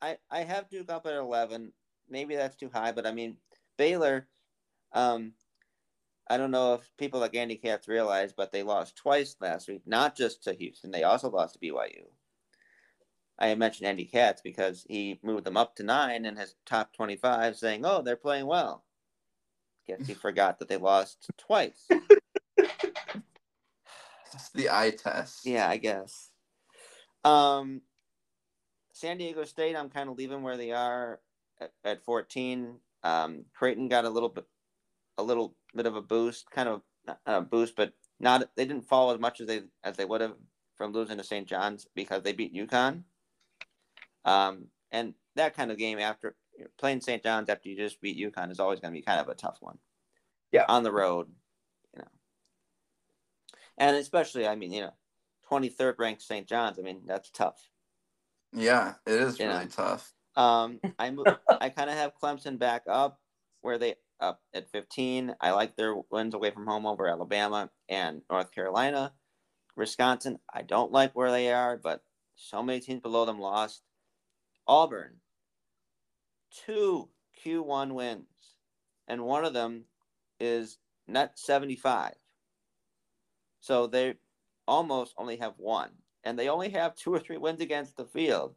[0.00, 1.72] I I have Duke up at 11.
[2.08, 3.36] Maybe that's too high, but I mean,
[3.76, 4.28] Baylor,
[4.92, 5.32] um,
[6.28, 9.82] I don't know if people like Andy Katz realize, but they lost twice last week,
[9.86, 10.90] not just to Houston.
[10.90, 12.04] They also lost to BYU.
[13.42, 17.56] I mentioned Andy Katz because he moved them up to nine in his top 25,
[17.56, 18.84] saying, oh, they're playing well.
[19.88, 21.88] Guess he forgot that they lost twice.
[24.34, 25.44] It's the eye test.
[25.44, 26.30] Yeah, I guess.
[27.24, 27.82] Um,
[28.92, 31.20] San Diego State, I'm kind of leaving where they are
[31.60, 32.76] at, at 14.
[33.02, 34.46] Um, Creighton got a little bit,
[35.18, 36.82] a little bit of a boost, kind of
[37.26, 38.48] a boost, but not.
[38.56, 40.36] They didn't fall as much as they as they would have
[40.76, 41.46] from losing to St.
[41.46, 43.02] John's because they beat UConn.
[44.24, 46.36] Um, and that kind of game after
[46.78, 47.22] playing St.
[47.22, 49.58] John's after you just beat UConn is always going to be kind of a tough
[49.60, 49.78] one.
[50.52, 50.66] Yeah.
[50.68, 51.28] On the road,
[51.94, 52.08] you know.
[53.78, 54.94] And especially, I mean, you know,
[55.50, 56.46] 23rd ranked St.
[56.46, 56.78] John's.
[56.78, 57.70] I mean, that's tough.
[58.52, 59.70] Yeah, it is You really know.
[59.70, 60.12] tough.
[60.36, 61.14] Um, I
[61.60, 63.18] I kind of have Clemson back up
[63.62, 65.34] where they up at 15.
[65.40, 69.12] I like their wins away from home over Alabama and North Carolina.
[69.76, 72.02] Wisconsin, I don't like where they are, but
[72.36, 73.82] so many teams below them lost.
[74.66, 75.20] Auburn,
[76.50, 77.10] two
[77.44, 78.26] Q1 wins,
[79.08, 79.84] and one of them
[80.40, 82.14] is net 75.
[83.60, 84.16] So they
[84.68, 85.90] almost only have one,
[86.24, 88.54] and they only have two or three wins against the field.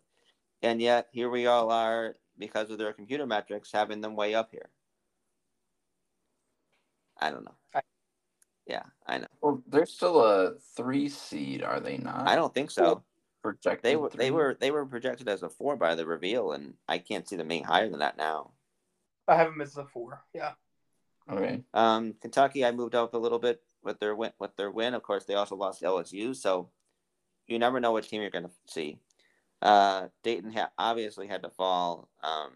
[0.61, 4.51] And yet here we all are because of their computer metrics having them way up
[4.51, 4.69] here.
[7.19, 7.55] I don't know.
[7.73, 7.81] I-
[8.67, 9.27] Yeah, I know.
[9.41, 12.27] Well, they're still a three seed, are they not?
[12.27, 13.03] I don't think so.
[13.45, 13.83] Projected.
[13.83, 16.97] They were they were they were projected as a four by the reveal, and I
[16.97, 18.51] can't see them being higher than that now.
[19.27, 20.23] I have them as the four.
[20.33, 20.53] Yeah.
[21.31, 21.63] okay.
[21.73, 24.31] Um, Kentucky, I moved up a little bit with their win.
[24.39, 26.69] With their win, of course, they also lost to LSU, so
[27.47, 28.99] you never know which team you're going to see.
[29.61, 32.09] Uh, Dayton ha- obviously had to fall.
[32.23, 32.51] Um,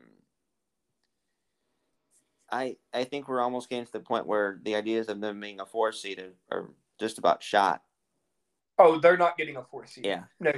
[2.51, 5.59] I I think we're almost getting to the point where the ideas of them being
[5.59, 7.83] a four seed are, are just about shot.
[8.77, 10.05] Oh, they're not getting a four seed.
[10.05, 10.23] Yeah.
[10.39, 10.53] No.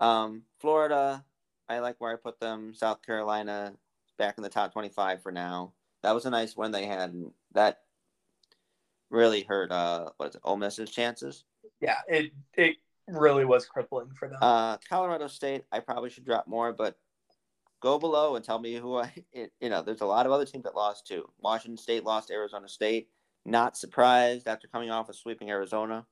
[0.00, 1.24] Um, Florida,
[1.68, 2.74] I like where I put them.
[2.74, 3.74] South Carolina,
[4.18, 5.72] back in the top twenty-five for now.
[6.02, 7.14] That was a nice win they had.
[7.52, 7.80] That
[9.10, 9.70] really hurt.
[9.70, 10.40] Uh, what is it?
[10.44, 11.44] Ole Miss's chances.
[11.80, 12.76] Yeah, it it
[13.08, 14.38] really was crippling for them.
[14.40, 16.96] Uh, Colorado State, I probably should drop more, but
[17.80, 19.12] go below and tell me who I.
[19.32, 21.28] It, you know, there's a lot of other teams that lost too.
[21.38, 23.08] Washington State lost Arizona State.
[23.44, 26.06] Not surprised after coming off of sweeping Arizona.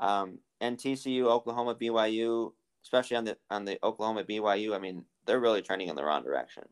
[0.00, 2.52] Um, and TCU, Oklahoma, BYU,
[2.84, 4.74] especially on the on the Oklahoma BYU.
[4.74, 6.64] I mean, they're really trending in the wrong direction.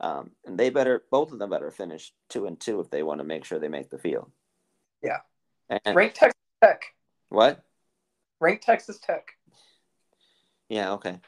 [0.00, 3.20] Um, and they better both of them better finish two and two if they want
[3.20, 4.30] to make sure they make the field.
[5.02, 5.18] Yeah.
[5.84, 6.82] And, Ranked Texas Tech.
[7.28, 7.62] what?
[8.40, 9.28] Ranked Texas Tech.
[10.68, 10.92] Yeah.
[10.92, 11.18] Okay.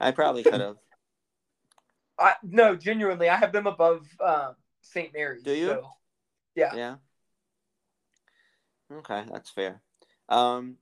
[0.00, 0.76] I probably could have.
[2.18, 5.12] I no, genuinely, I have them above um, St.
[5.12, 5.42] Mary's.
[5.42, 5.66] Do you?
[5.66, 5.88] So,
[6.54, 6.74] yeah.
[6.74, 6.94] Yeah.
[8.92, 9.80] Okay, that's fair.
[10.28, 10.76] Um,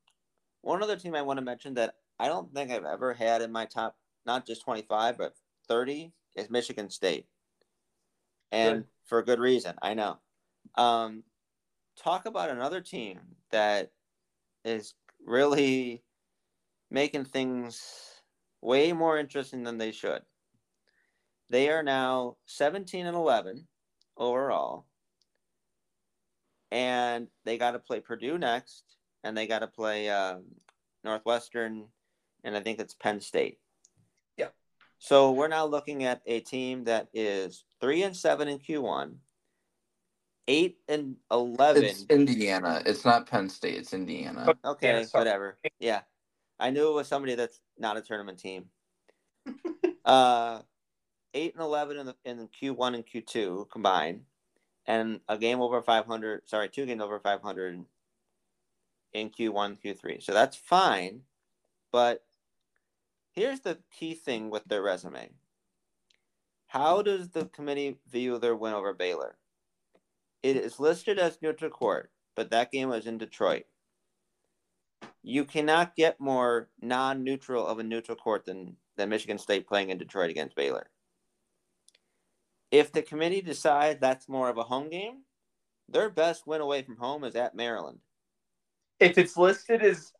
[0.60, 3.50] one other team I want to mention that I don't think I've ever had in
[3.50, 5.34] my top, not just 25, but
[5.66, 7.26] 30 is Michigan State.
[8.52, 8.86] And Good.
[9.06, 10.18] for a good reason, I know.
[10.76, 11.24] Um,
[12.00, 13.18] talk about another team
[13.50, 13.90] that
[14.64, 14.94] is
[15.26, 16.04] really
[16.92, 17.82] making things
[18.60, 20.22] way more interesting than they should.
[21.50, 23.66] They are now 17 and 11
[24.16, 24.86] overall.
[26.70, 28.84] And they got to play Purdue next,
[29.24, 30.44] and they got to play um,
[31.02, 31.88] Northwestern,
[32.44, 33.58] and I think it's Penn State.
[34.36, 34.48] Yeah.
[34.98, 39.14] So we're now looking at a team that is three and seven in Q1,
[40.48, 41.84] eight and eleven.
[41.84, 42.82] It's Indiana.
[42.86, 43.76] It's not Penn State.
[43.76, 44.44] It's Indiana.
[44.48, 44.58] Okay.
[44.64, 45.58] Okay, Yeah, whatever.
[45.78, 46.00] Yeah.
[46.58, 48.66] I knew it was somebody that's not a tournament team.
[50.04, 50.60] uh
[51.34, 54.22] eight and eleven in the in Q one and Q two combined.
[54.86, 57.84] And a game over five hundred sorry, two games over five hundred
[59.12, 60.20] in Q one, Q three.
[60.20, 61.22] So that's fine.
[61.90, 62.24] But
[63.32, 65.30] here's the key thing with their resume.
[66.66, 69.36] How does the committee view their win over Baylor?
[70.42, 73.64] It is listed as neutral court, but that game was in Detroit
[75.22, 79.98] you cannot get more non-neutral of a neutral court than than Michigan State playing in
[79.98, 80.90] Detroit against Baylor.
[82.70, 85.22] If the committee decides that's more of a home game,
[85.88, 88.00] their best win away from home is at Maryland.
[89.00, 90.12] If it's listed as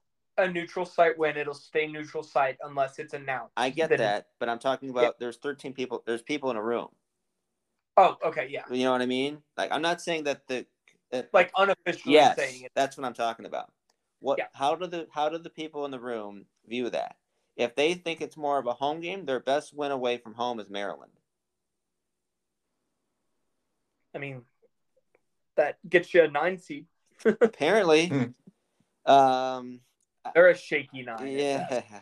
[0.43, 3.53] a neutral site win, it'll stay neutral site unless it's announced.
[3.57, 6.03] I get Then- that, but I'm talking about there's 13 people.
[6.07, 6.89] There's people in a room.
[7.97, 8.65] Oh, okay, yeah.
[8.71, 9.43] You know what I mean?
[9.57, 10.67] Like I'm not saying that the
[11.11, 12.73] that, Like unofficially yes, saying it.
[12.75, 13.71] that's what I'm talking about.
[14.21, 14.39] What?
[14.39, 14.47] Yeah.
[14.55, 17.17] How do the how do the people in the room view that?
[17.57, 20.59] If they think it's more of a home game, their best win away from home
[20.59, 21.13] is Maryland.
[24.15, 24.43] I mean,
[25.57, 26.87] that gets you a nine seed.
[27.25, 29.11] Apparently, Hmm.
[29.13, 29.81] um,
[30.35, 31.29] They're a shaky nine.
[31.29, 31.83] yeah.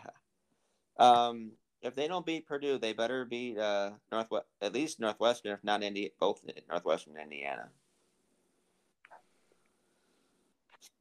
[0.98, 5.64] Um, if they don't beat Purdue, they better beat uh Northwest at least Northwestern, if
[5.64, 7.70] not Indi- both Northwestern and Indiana.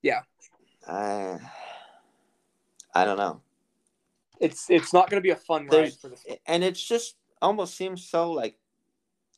[0.02, 0.22] Yeah.
[0.88, 1.38] I
[2.96, 3.42] I don't know.
[4.40, 6.26] It's it's not going to be a fun ride There's, for this.
[6.48, 8.58] and it's just almost seems so like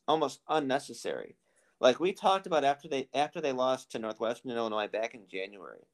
[0.06, 1.36] almost unnecessary.
[1.80, 5.88] Like we talked about after they after they lost to Northwestern Illinois back in January.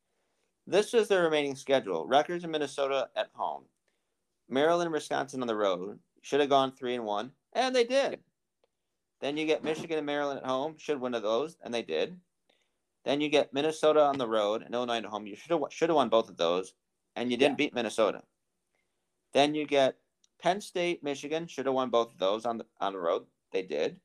[0.70, 2.06] This is their remaining schedule.
[2.06, 3.64] Rutgers in Minnesota at home.
[4.50, 5.98] Maryland and Wisconsin on the road.
[6.20, 7.32] Should have gone three and one.
[7.54, 8.18] And they did.
[9.22, 10.74] Then you get Michigan and Maryland at home.
[10.76, 12.20] Should win of those, and they did.
[13.06, 15.26] Then you get Minnesota on the road and Illinois at home.
[15.26, 16.74] You should have should have won both of those,
[17.16, 18.22] and you didn't beat Minnesota.
[19.32, 19.96] Then you get
[20.38, 23.24] Penn State, Michigan should have won both of those on the on the road.
[23.52, 24.00] They did.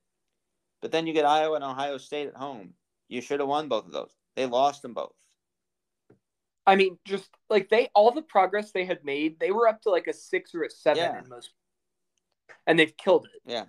[0.79, 2.75] But then you get Iowa and Ohio State at home.
[3.09, 4.15] You should have won both of those.
[4.35, 5.22] They lost them both.
[6.65, 9.89] I mean, just like they all the progress they had made, they were up to
[9.89, 11.19] like a six or a seven Yeah.
[11.19, 11.51] in most,
[12.65, 13.41] and they've killed it.
[13.45, 13.65] Yeah.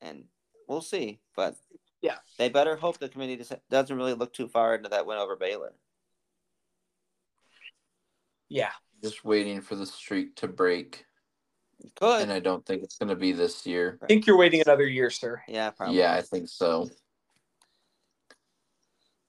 [0.00, 0.24] And
[0.66, 1.20] we'll see.
[1.36, 1.56] But
[2.00, 2.18] Yeah.
[2.38, 5.36] they better hope the committee does- doesn't really look too far into that win over
[5.36, 5.74] Baylor.
[8.48, 8.72] Yeah,
[9.02, 11.06] Just waiting for the streak to break,
[11.94, 12.22] Good.
[12.22, 13.98] and I don't think it's going to be this year.
[14.02, 15.42] I think you're waiting another year, sir.
[15.48, 15.96] yeah, probably.
[15.98, 16.90] Yeah, I think so.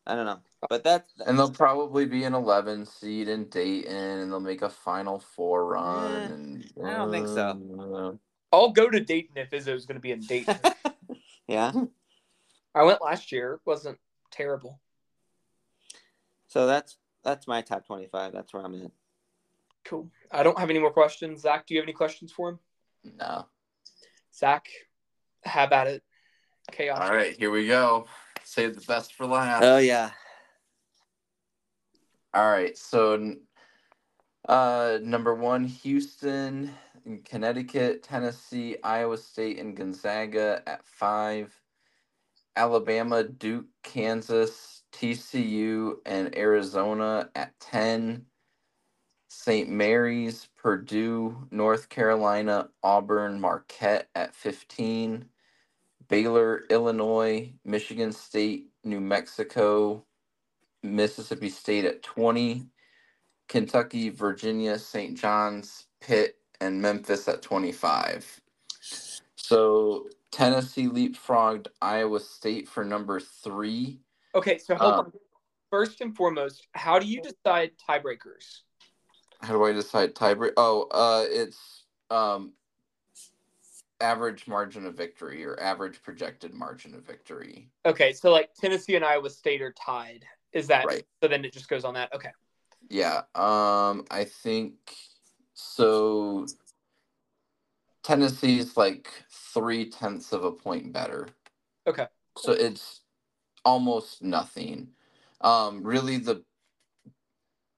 [0.06, 0.40] I don't know.
[0.70, 4.70] But that's And they'll probably be an 11 seed in Dayton, and they'll make a
[4.70, 6.64] Final Four run.
[6.78, 8.20] Eh, and I don't think so.
[8.52, 10.58] I'll go to Dayton if Izzo's going to be in Dayton.
[11.48, 11.72] yeah.
[12.76, 13.98] I went last year; it wasn't
[14.32, 14.80] terrible.
[16.48, 18.34] So that's that's my top twenty five.
[18.34, 18.92] That's where I'm at.
[19.86, 20.10] Cool.
[20.32, 21.42] I don't have any more questions.
[21.42, 22.60] Zach, do you have any questions for him?
[23.20, 23.46] No.
[24.34, 24.68] Zach,
[25.44, 26.04] have at it.
[26.72, 27.00] chaos.
[27.02, 28.08] All right, here we go.
[28.44, 29.64] Save the best for last.
[29.64, 30.12] Oh yeah.
[32.34, 33.36] All right, so
[34.50, 36.72] uh, number one, Houston,
[37.26, 41.54] Connecticut, Tennessee, Iowa State, and Gonzaga at five.
[42.56, 48.26] Alabama, Duke, Kansas, TCU, and Arizona at 10.
[49.30, 49.68] St.
[49.68, 55.26] Mary's, Purdue, North Carolina, Auburn, Marquette at 15.
[56.14, 60.06] Baylor, Illinois, Michigan State, New Mexico,
[60.84, 62.68] Mississippi State at 20.
[63.50, 65.18] Kentucky, Virginia, St.
[65.18, 68.42] John's, Pitt, and Memphis at 25.
[69.36, 74.00] So Tennessee leapfrogged Iowa State for number three.
[74.36, 75.14] Okay, so hold Um, on.
[75.72, 78.62] First and foremost, how do you decide tiebreakers?
[79.42, 80.54] How do I decide tiebreak?
[80.58, 82.54] Oh, uh, it's um,
[84.04, 87.70] average margin of victory or average projected margin of victory.
[87.86, 90.26] Okay, so like Tennessee and Iowa State are tied.
[90.52, 91.08] Is that Right.
[91.22, 91.28] so?
[91.30, 92.14] Then it just goes on that.
[92.14, 92.32] Okay.
[92.90, 93.24] Yeah.
[93.34, 94.76] Um, I think
[95.54, 96.46] so.
[98.04, 101.30] Tennessee's like three tenths of a point better.
[101.88, 102.08] Okay.
[102.38, 103.02] So it's
[103.64, 104.90] almost nothing.
[105.42, 106.44] Um, really the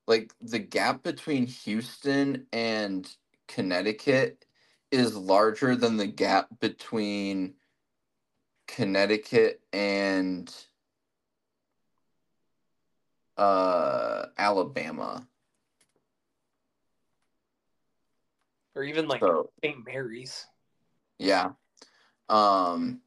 [0.07, 3.09] like the gap between Houston and
[3.47, 4.45] Connecticut
[4.91, 7.55] is larger than the gap between
[8.67, 10.53] Connecticut and
[13.37, 15.27] uh Alabama.
[18.75, 19.85] Or even like So St.
[19.85, 20.45] Mary's.
[21.19, 21.51] yeah.
[22.29, 23.01] Um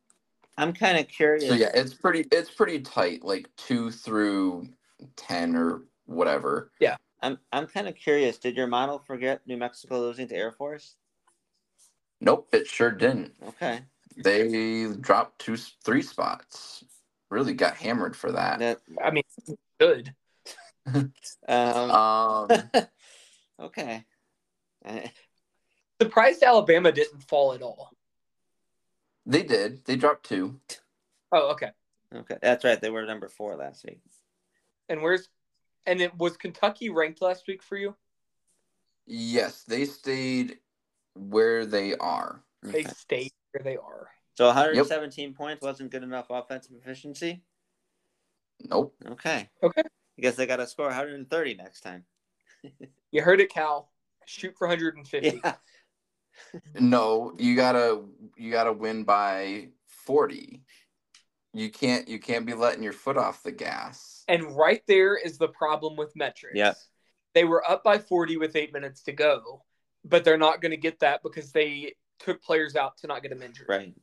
[0.56, 1.48] I'm kind of curious.
[1.48, 4.68] so yeah, it's pretty it's pretty tight, like two through
[5.16, 6.72] ten or whatever.
[6.80, 6.96] Yeah.
[7.22, 8.38] I'm I'm kind of curious.
[8.38, 10.96] Did your model forget New Mexico losing to Air Force?
[12.20, 13.32] Nope, it sure didn't.
[13.46, 13.80] Okay.
[14.16, 16.84] They dropped two three spots.
[17.30, 18.58] Really got hammered for that.
[18.58, 19.22] That, I mean,
[19.78, 20.14] good.
[20.94, 21.10] um,
[21.48, 22.48] Um
[23.60, 24.04] okay.
[26.00, 27.90] Surprised Alabama didn't fall at all.
[29.26, 29.84] they did.
[29.84, 30.58] They dropped two.
[31.32, 31.70] Oh, okay.
[32.14, 32.80] Okay, that's right.
[32.80, 34.00] They were number four last week.
[34.88, 35.28] And where's
[35.86, 37.94] and it was Kentucky ranked last week for you?
[39.06, 40.58] Yes, they stayed
[41.18, 42.42] where they are.
[42.62, 42.88] They Okay.
[42.88, 44.08] stayed where they are.
[44.34, 47.42] So 117 points wasn't good enough offensive efficiency.
[48.60, 48.94] Nope.
[49.06, 49.50] Okay.
[49.62, 49.82] Okay.
[49.82, 52.04] I guess they got to score 130 next time.
[53.10, 53.90] You heard it, Cal.
[54.26, 55.40] Shoot for 150.
[55.42, 55.54] Yeah.
[56.78, 58.02] No, you gotta
[58.36, 60.62] you gotta win by forty.
[61.54, 64.24] You can't you can't be letting your foot off the gas.
[64.28, 66.56] And right there is the problem with metrics.
[66.56, 66.88] Yes.
[67.34, 69.64] They were up by 40 with eight minutes to go,
[70.08, 73.30] but they're not going to get that because they took players out to not get
[73.30, 73.68] them injured.
[73.68, 73.94] Right.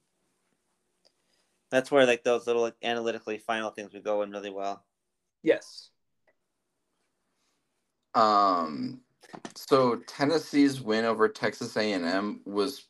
[1.71, 4.85] That's where like those little like, analytically final things would go in really well.
[5.43, 5.89] Yes.
[8.13, 9.01] Um,
[9.55, 12.85] so Tennessee's win over Texas A&M was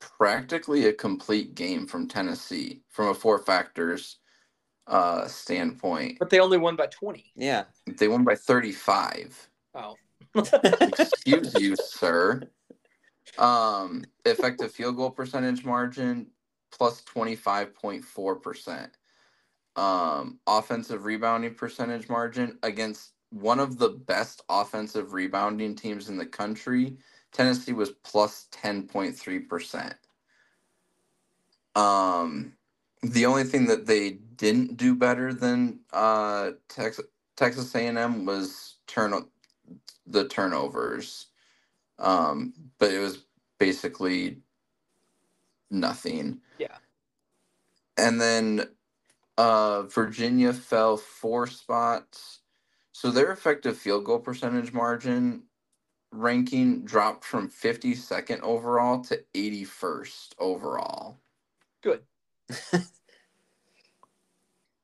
[0.00, 4.18] practically a complete game from Tennessee from a four factors
[4.88, 6.16] uh standpoint.
[6.18, 7.32] But they only won by 20.
[7.34, 7.64] Yeah.
[7.86, 9.48] They won by 35.
[9.74, 9.94] Oh.
[10.80, 12.48] Excuse you, sir.
[13.38, 16.28] Um, effective field goal percentage margin
[16.72, 18.90] plus 25.4%.
[19.76, 26.26] Um, offensive rebounding percentage margin against one of the best offensive rebounding teams in the
[26.26, 26.96] country.
[27.32, 29.94] Tennessee was plus 10.3%.
[31.76, 32.54] Um,
[33.02, 37.06] the only thing that they didn't do better than uh, Texas
[37.36, 39.14] Texas A&M was turn
[40.06, 41.26] the turnovers.
[41.98, 43.24] Um, but it was
[43.58, 44.38] basically
[45.70, 46.40] nothing.
[46.58, 46.76] Yeah.
[47.96, 48.68] And then
[49.38, 52.40] uh, Virginia fell four spots.
[52.92, 55.42] So their effective field goal percentage margin
[56.12, 61.16] ranking dropped from 52nd overall to 81st overall.
[61.82, 62.02] Good.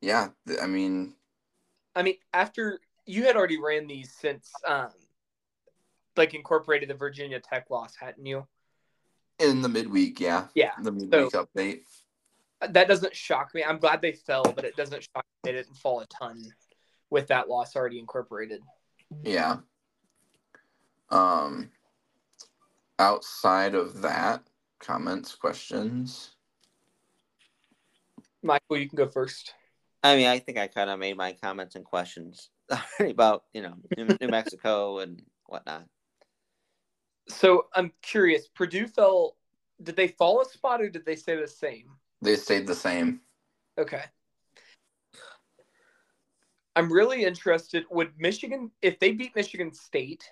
[0.02, 1.14] Yeah, I mean,
[1.94, 4.88] I mean, after you had already ran these since, um,
[6.16, 8.46] like incorporated the Virginia Tech loss, hadn't you?
[9.42, 10.46] in the midweek, yeah.
[10.54, 10.72] Yeah.
[10.82, 11.80] The midweek update.
[12.60, 13.64] That doesn't shock me.
[13.64, 16.44] I'm glad they fell, but it doesn't shock me they didn't fall a ton
[17.10, 18.62] with that loss already incorporated.
[19.22, 19.58] Yeah.
[21.10, 21.70] Um
[22.98, 24.44] outside of that,
[24.78, 26.30] comments, questions.
[28.44, 29.54] Michael, you can go first.
[30.04, 32.50] I mean, I think I kind of made my comments and questions
[33.00, 35.86] about you know New, New Mexico and whatnot.
[37.32, 38.48] So I'm curious.
[38.48, 39.36] Purdue fell.
[39.82, 41.86] Did they fall a spot or did they stay the same?
[42.20, 43.20] They stayed the same.
[43.76, 44.04] Okay.
[46.76, 47.84] I'm really interested.
[47.90, 50.30] Would Michigan, if they beat Michigan State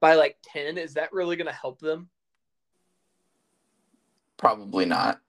[0.00, 2.08] by like 10, is that really going to help them?
[4.38, 5.20] Probably not.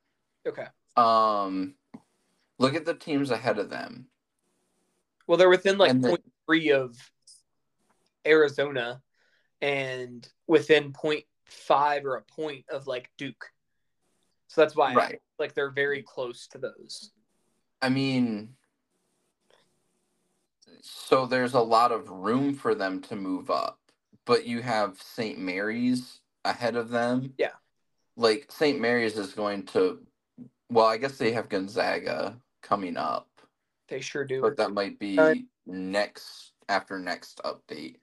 [0.48, 0.68] Okay.
[0.96, 1.76] Um,
[2.60, 4.08] look at the teams ahead of them.
[5.28, 6.96] Well, they're within like point three of
[8.26, 9.02] Arizona
[9.62, 13.46] and within point five or a point of like Duke.
[14.48, 15.22] So that's why Right.
[15.38, 17.12] like they're very close to those.
[17.82, 18.56] I mean,
[20.82, 23.80] so there's a lot of room for them to move up,
[24.26, 25.38] but you have St.
[25.38, 27.34] Mary's ahead of them.
[27.38, 27.54] Yeah.
[28.18, 28.80] Like St.
[28.80, 30.06] Mary's is going to,
[30.70, 33.30] well, I guess they have Gonzaga coming up,
[33.88, 34.42] They sure do.
[34.42, 35.34] but that might be Uh,
[35.68, 37.98] next after next update.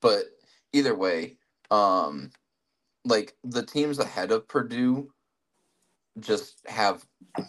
[0.00, 0.24] But
[0.72, 1.36] either way,
[1.70, 2.30] um,
[3.04, 5.10] like the teams ahead of Purdue
[6.18, 7.04] just have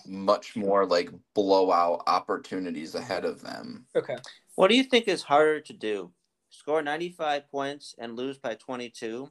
[0.05, 3.85] much more like blowout opportunities ahead of them.
[3.95, 4.15] Okay.
[4.55, 6.11] What do you think is harder to do?
[6.49, 9.29] Score 95 points and lose by 22,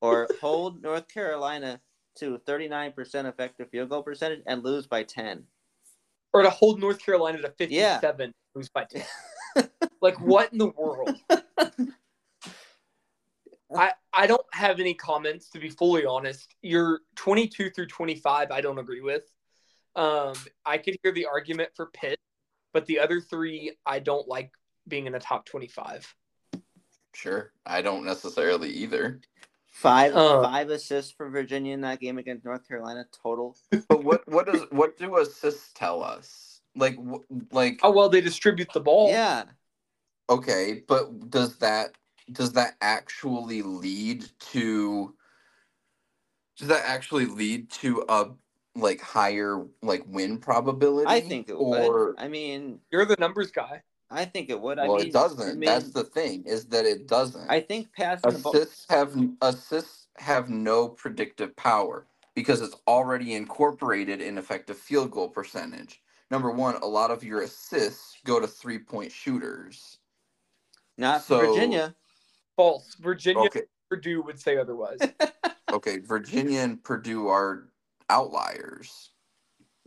[0.00, 1.80] or hold North Carolina
[2.16, 5.44] to 39% effective field goal percentage and lose by 10?
[6.32, 9.04] Or to hold North Carolina to 57, lose by 10.
[10.02, 11.16] like, what in the world?
[13.74, 16.54] I, I don't have any comments, to be fully honest.
[16.62, 19.24] Your 22 through 25, I don't agree with.
[19.94, 20.32] Um,
[20.64, 22.18] I could hear the argument for Pitt,
[22.72, 24.52] but the other three, I don't like
[24.88, 26.14] being in the top 25.
[27.14, 29.20] Sure, I don't necessarily either.
[29.68, 30.42] Five Uh.
[30.42, 33.56] five assists for Virginia in that game against North Carolina total.
[33.88, 36.60] But what what does what do assists tell us?
[36.74, 39.10] Like wh- like How well they distribute the ball.
[39.10, 39.44] Yeah,
[40.30, 41.92] okay, but does that
[42.32, 45.14] does that actually lead to
[46.56, 48.30] does that actually lead to a
[48.74, 51.08] like higher like win probability?
[51.08, 52.14] I think it or would.
[52.18, 53.82] I mean, You're the numbers guy.
[54.10, 54.78] I think it would.
[54.78, 55.50] I well, mean, it doesn't.
[55.50, 57.50] I mean, That's the thing is that it doesn't.
[57.50, 58.52] I think passing the ball.
[58.52, 65.28] assists have assists have no predictive power because it's already incorporated in effective field goal
[65.28, 66.00] percentage.
[66.30, 69.98] Number one, a lot of your assists go to three point shooters.
[70.96, 71.94] Not so- for Virginia.
[72.56, 72.96] False.
[73.00, 74.98] Virginia, Okay, Purdue would say otherwise.
[75.72, 75.98] okay.
[75.98, 77.68] Virginia and Purdue are
[78.10, 79.10] outliers.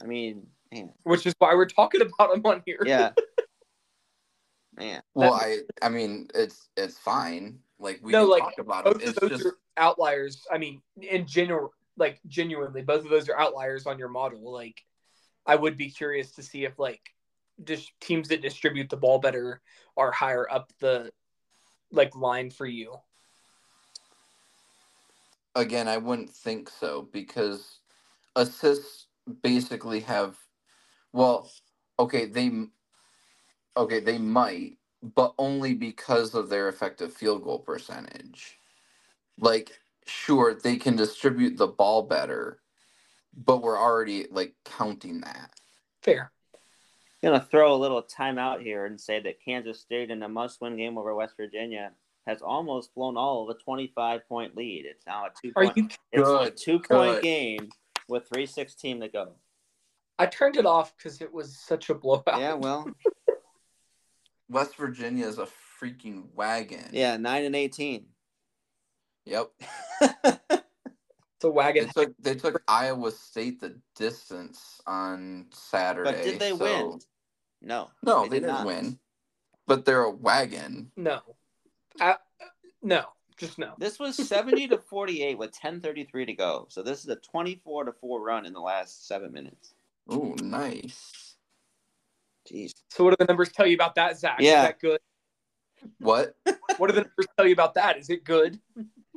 [0.01, 2.79] I mean, man, which is why we're talking about them on here.
[2.85, 3.11] yeah,
[4.77, 5.01] man.
[5.13, 7.59] Well, I I mean it's it's fine.
[7.79, 9.09] Like we no, like, talk about both it.
[9.09, 9.45] Of those just...
[9.45, 10.45] are outliers.
[10.51, 14.51] I mean, in general, like genuinely, both of those are outliers on your model.
[14.51, 14.81] Like,
[15.45, 17.01] I would be curious to see if like
[17.63, 19.61] dis- teams that distribute the ball better
[19.97, 21.11] are higher up the
[21.91, 22.99] like line for you.
[25.55, 27.79] again, I wouldn't think so because
[28.35, 29.07] assists
[29.43, 30.37] basically have,
[31.13, 31.49] well,
[31.99, 32.51] okay, they,
[33.77, 34.77] okay, they might,
[35.15, 38.57] but only because of their effective field goal percentage.
[39.39, 42.59] Like, sure, they can distribute the ball better,
[43.45, 45.51] but we're already like counting that.
[46.01, 46.31] Fair.
[47.23, 50.97] Gonna throw a little timeout here and say that Kansas State in a must-win game
[50.97, 51.91] over West Virginia
[52.27, 54.85] has almost blown all of a 25-point lead.
[54.85, 55.77] It's now a two Are point.
[55.77, 55.87] you?
[56.11, 57.23] It's a two-point good.
[57.23, 57.69] game
[58.07, 59.33] with three sixteen to go.
[60.17, 62.39] I turned it off because it was such a blowout.
[62.39, 62.89] Yeah, well,
[64.49, 65.47] West Virginia is a
[65.81, 66.89] freaking wagon.
[66.91, 68.05] yeah, nine and eighteen.
[69.25, 69.51] Yep.
[70.01, 71.85] it's a wagon.
[71.95, 76.11] They took they took Iowa State the distance on Saturday.
[76.11, 76.57] but did they so-
[76.89, 76.99] win?
[77.61, 78.65] No, No, They they, did didn't not.
[78.65, 78.99] win.
[79.67, 80.91] But they're a wagon.
[80.97, 81.19] No,
[81.99, 82.15] I,
[82.81, 83.03] no,
[83.37, 83.73] just no.
[83.77, 86.65] this was seventy to forty-eight with ten thirty-three to go.
[86.69, 89.73] So this is a twenty-four to four run in the last seven minutes.
[90.09, 91.35] Oh, nice.
[92.51, 92.71] Jeez.
[92.89, 94.37] So what do the numbers tell you about that, Zach?
[94.39, 94.61] Yeah.
[94.63, 94.99] Is that good?
[95.99, 96.35] What
[96.77, 97.97] What do the numbers tell you about that?
[97.97, 98.59] Is it good?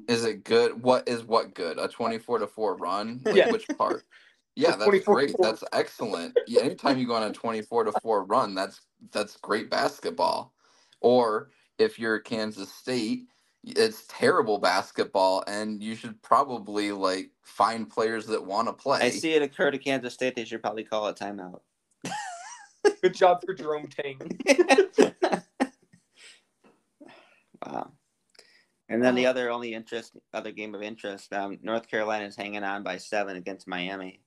[0.08, 0.82] is it good?
[0.82, 1.78] What is what good?
[1.78, 3.22] A twenty-four to four run?
[3.24, 3.50] Like Yeah.
[3.50, 4.04] which part?
[4.54, 5.30] Yeah, that's great.
[5.30, 5.46] four.
[5.46, 6.38] That's excellent.
[6.46, 8.80] Yeah, anytime you go on a twenty-four to four run, that's
[9.10, 10.52] that's great basketball.
[11.00, 13.24] Or if you're Kansas State,
[13.64, 19.00] it's terrible basketball, and you should probably like find players that want to play.
[19.00, 20.34] I see it occur to Kansas State.
[20.34, 21.60] They should probably call a timeout.
[23.02, 24.18] Good job for Jerome Tang.
[27.66, 27.92] wow.
[28.88, 32.62] And then the other only interest, other game of interest, um, North Carolina is hanging
[32.62, 34.20] on by seven against Miami,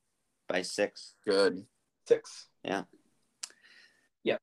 [0.48, 1.14] by six.
[1.26, 1.66] Good.
[2.08, 2.48] Six.
[2.64, 2.84] Yeah.
[4.24, 4.38] Yeah.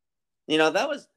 [0.46, 1.09] You know that was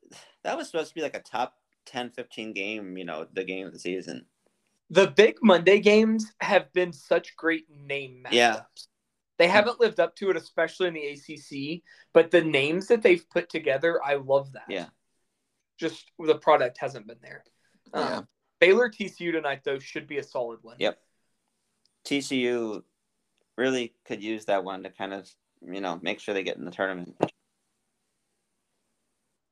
[0.44, 1.56] that was supposed to be like a top
[1.88, 2.98] 10, 15 game.
[2.98, 4.26] You know, the game of the season.
[4.90, 8.34] The big Monday games have been such great name matchups.
[8.34, 8.60] Yeah.
[9.38, 11.82] They haven't lived up to it, especially in the ACC.
[12.14, 14.66] But the names that they've put together, I love that.
[14.70, 14.86] Yeah.
[15.78, 17.44] Just the product hasn't been there.
[17.94, 18.18] Yeah.
[18.18, 18.28] Um,
[18.60, 20.78] Baylor TCU tonight though should be a solid one.
[20.80, 20.98] Yep.
[22.06, 22.84] TCU
[23.58, 25.30] really could use that one to kind of
[25.66, 27.16] you know make sure they get in the tournament.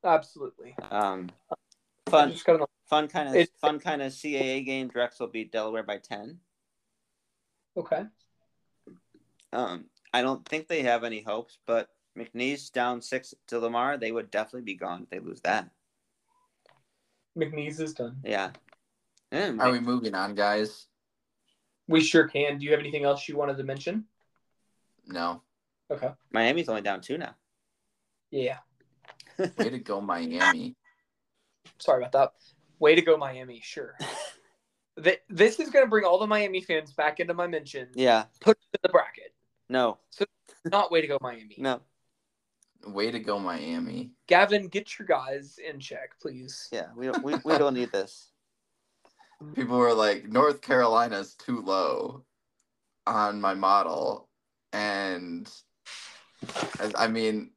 [0.04, 0.76] Absolutely.
[0.91, 1.30] Um,
[2.08, 4.88] fun, just got an- fun kind of It- fun kind of CAA game.
[4.89, 6.39] Drexel beat Delaware by ten.
[7.78, 8.06] Okay.
[9.54, 14.12] Um, I don't think they have any hopes, but McNeese down six to Lamar, they
[14.12, 15.70] would definitely be gone if they lose that.
[17.38, 18.18] McNeese is done.
[18.24, 18.51] Yeah.
[19.32, 20.88] And Are we moving on, guys?
[21.88, 22.57] We sure can.
[22.57, 24.05] Do you have anything else you wanted to mention?
[25.05, 25.41] No.
[25.91, 26.11] Okay.
[26.31, 27.36] Miami's only down two now.
[28.31, 28.57] Yeah.
[29.38, 30.75] Way to go, Miami.
[31.77, 32.34] Sorry about that.
[32.79, 33.61] Way to go, Miami.
[33.63, 33.95] Sure.
[35.03, 37.89] Th- this is going to bring all the Miami fans back into my mention.
[37.93, 38.25] Yeah.
[38.39, 39.34] Put it in the bracket.
[39.69, 39.97] No.
[40.09, 40.25] So
[40.65, 41.55] not way to go, Miami.
[41.57, 41.81] No.
[42.86, 44.11] Way to go, Miami.
[44.27, 46.69] Gavin, get your guys in check, please.
[46.71, 46.88] Yeah.
[46.95, 47.23] We don't.
[47.23, 48.32] We, we don't need this.
[49.56, 52.24] People were like, North Carolina's too low
[53.06, 54.30] on my model.
[54.72, 55.50] And
[56.80, 57.52] I, I mean,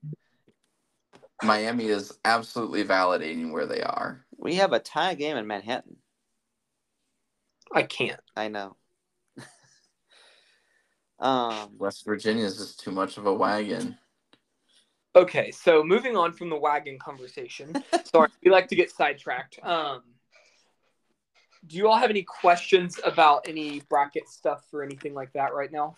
[1.43, 4.25] Miami is absolutely validating where they are.
[4.37, 5.97] We have a tie game in Manhattan.
[7.73, 8.21] I can't.
[8.37, 8.77] I know.
[11.19, 11.71] um.
[11.79, 13.99] West Virginia is just too much of a wagon.
[15.17, 17.75] Okay, so moving on from the wagon conversation.
[18.05, 19.59] Sorry, we like to get sidetracked.
[19.63, 20.03] Um,
[21.67, 25.73] do you all have any questions about any bracket stuff or anything like that right
[25.73, 25.95] now?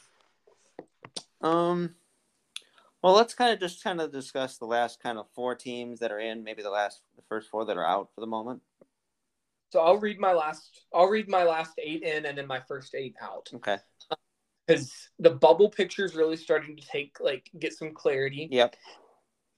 [1.40, 1.94] Um.
[3.02, 6.10] Well, let's kind of just kind of discuss the last kind of four teams that
[6.10, 8.60] are in, maybe the last, the first four that are out for the moment.
[9.70, 10.82] So I'll read my last.
[10.92, 13.50] I'll read my last eight in, and then my first eight out.
[13.54, 13.76] Okay.
[14.66, 18.48] Because the bubble picture is really starting to take like get some clarity.
[18.50, 18.76] Yep.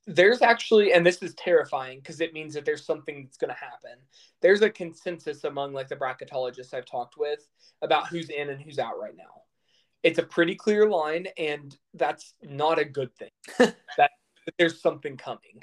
[0.07, 3.61] There's actually, and this is terrifying because it means that there's something that's going to
[3.61, 3.99] happen.
[4.41, 7.47] There's a consensus among like the bracketologists I've talked with
[7.83, 9.43] about who's in and who's out right now.
[10.03, 13.31] It's a pretty clear line, and that's not a good thing.
[13.99, 14.11] that
[14.59, 15.63] there's something coming.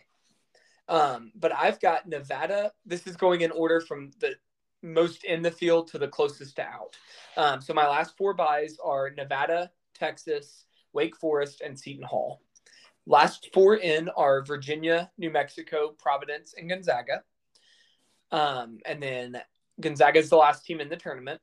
[0.87, 2.71] Um, but I've got Nevada.
[2.85, 4.35] This is going in order from the
[4.83, 6.95] most in the field to the closest to out.
[7.35, 12.41] Um, so my last four buys are Nevada, Texas, Wake Forest, and Seton Hall.
[13.07, 17.23] Last four in are Virginia, New Mexico, Providence, and Gonzaga.
[18.31, 19.41] Um, and then
[19.79, 21.39] Gonzaga is the last team in the tournament.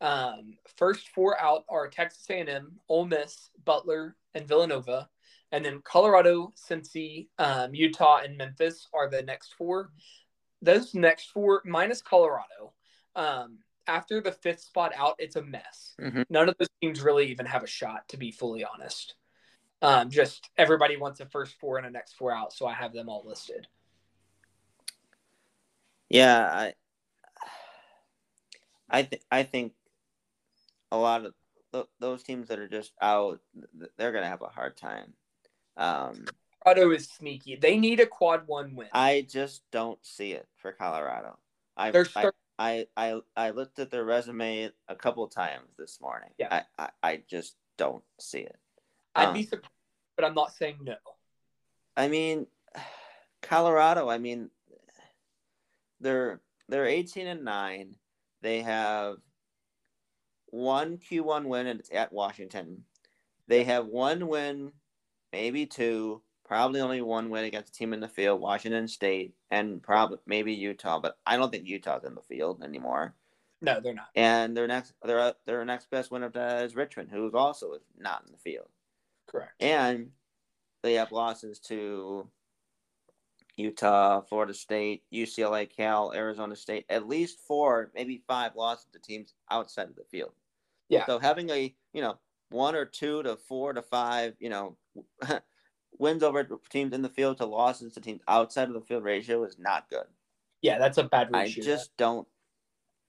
[0.00, 5.08] Um, first four out are Texas A&M, Ole Miss, Butler, and Villanova.
[5.52, 9.92] And then Colorado, Cincy, um, Utah, and Memphis are the next four.
[10.62, 12.72] Those next four, minus Colorado,
[13.14, 15.94] um, after the fifth spot out, it's a mess.
[16.00, 16.24] Mhm.
[16.28, 19.14] None of those teams really even have a shot, to be fully honest.
[19.84, 22.94] Um, just everybody wants a first four and a next four out, so I have
[22.94, 23.66] them all listed.
[26.08, 26.74] Yeah, I,
[28.88, 29.74] I, th- I think
[30.90, 31.34] a lot of
[31.72, 33.40] th- those teams that are just out,
[33.98, 35.12] they're gonna have a hard time.
[35.76, 36.24] Um,
[36.64, 37.56] Colorado is sneaky.
[37.56, 38.88] They need a quad one win.
[38.94, 41.36] I just don't see it for Colorado.
[41.76, 46.30] I, I, I, I, I looked at their resume a couple times this morning.
[46.38, 46.62] Yeah.
[46.78, 48.56] I, I, I just don't see it.
[49.14, 49.73] I'd um, be surprised,
[50.16, 50.96] but I'm not saying no.
[51.96, 52.46] I mean,
[53.42, 54.08] Colorado.
[54.08, 54.50] I mean,
[56.00, 57.96] they're they're eighteen and nine.
[58.42, 59.16] They have
[60.46, 62.84] one Q one win, and it's at Washington.
[63.46, 64.72] They have one win,
[65.32, 69.82] maybe two, probably only one win against a team in the field, Washington State, and
[69.82, 71.00] probably maybe Utah.
[71.00, 73.14] But I don't think Utah's in the field anymore.
[73.60, 74.08] No, they're not.
[74.14, 78.22] And their next their their next best win of that is Richmond, who's also not
[78.26, 78.68] in the field.
[79.34, 79.52] Correct.
[79.60, 80.10] And
[80.82, 82.28] they have losses to
[83.56, 86.84] Utah, Florida State, UCLA, Cal, Arizona State.
[86.88, 90.32] At least four, maybe five losses to teams outside of the field.
[90.88, 91.06] Yeah.
[91.06, 92.18] So having a you know
[92.50, 94.76] one or two to four to five, you know,
[95.98, 99.42] wins over teams in the field to losses to teams outside of the field ratio
[99.44, 100.06] is not good.
[100.62, 101.38] Yeah, that's a bad ratio.
[101.38, 101.64] I ratio.
[101.64, 102.28] just don't.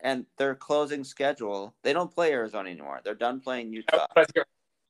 [0.01, 3.01] And their closing schedule, they don't play Arizona anymore.
[3.03, 4.07] They're done playing Utah.
[4.15, 4.23] Oh,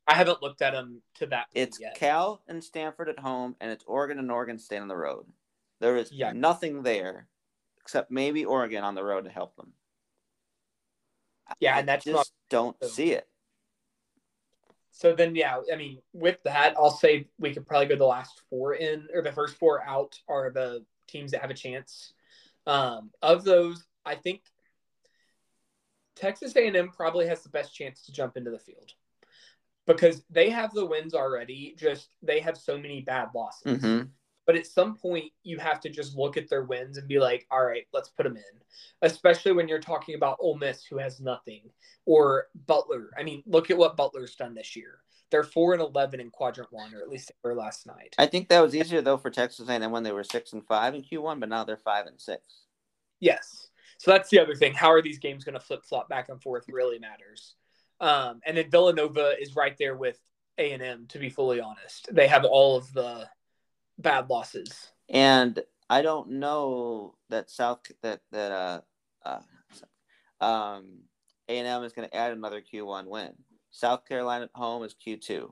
[0.08, 1.96] I haven't looked at them to that It's yet.
[1.96, 5.26] Cal and Stanford at home, and it's Oregon and Oregon State on the road.
[5.80, 6.32] There is Yeah.
[6.32, 7.28] nothing there
[7.82, 9.74] except maybe Oregon on the road to help them.
[11.60, 13.30] Yeah, I and that's just not- don't see it.
[14.92, 18.40] So then, yeah, I mean, with that, I'll say we could probably go the last
[18.50, 22.14] four in, or the first four out are the teams that have a chance.
[22.66, 24.42] Um, of those, I think
[26.16, 28.94] Texas A&M probably has the best chance to jump into the field.
[29.86, 31.76] Because they have the wins already.
[31.78, 33.82] Just they have so many bad losses.
[33.82, 34.08] Mm-hmm.
[34.46, 37.48] But at some point, you have to just look at their wins and be like,
[37.50, 38.44] all right, let's put them in.
[39.02, 41.62] Especially when you're talking about Ole Miss, who has nothing,
[42.06, 43.10] or Butler.
[43.18, 45.00] I mean, look at what Butler's done this year.
[45.32, 48.16] They're four and eleven in quadrant one, or at least they were last night.
[48.20, 50.94] I think that was easier though for Texas A&M when they were six and five
[50.94, 52.44] in Q1, but now they're five and six.
[53.20, 53.70] Yes.
[53.98, 54.74] So that's the other thing.
[54.74, 57.56] How are these games going to flip flop back and forth really matters.
[58.00, 60.20] Um, and then Villanova is right there with
[60.58, 61.06] A and M.
[61.10, 63.28] To be fully honest, they have all of the
[63.98, 64.92] bad losses.
[65.10, 68.82] And I don't know that South that that uh,
[69.24, 71.04] uh um
[71.48, 73.34] A and M is going to add another Q1 win.
[73.72, 75.52] South Carolina at home is Q2.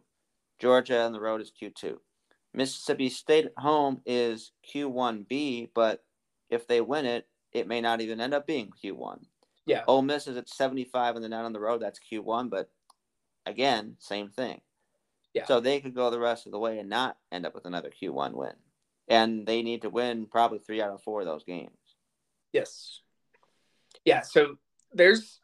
[0.60, 1.98] Georgia on the road is Q2.
[2.54, 6.04] Mississippi State at home is Q1B, but
[6.50, 9.20] if they win it, it may not even end up being Q1.
[9.66, 9.84] Yeah.
[9.88, 12.70] Ole Miss is at 75 and then out on the road, that's Q1, but
[13.46, 14.62] again, same thing.
[15.34, 15.46] Yeah.
[15.46, 17.90] So they could go the rest of the way and not end up with another
[17.90, 18.54] Q1 win.
[19.08, 21.78] And they need to win probably three out of four of those games.
[22.52, 23.02] Yes.
[24.06, 24.22] Yeah.
[24.22, 24.58] So
[24.94, 25.40] there's,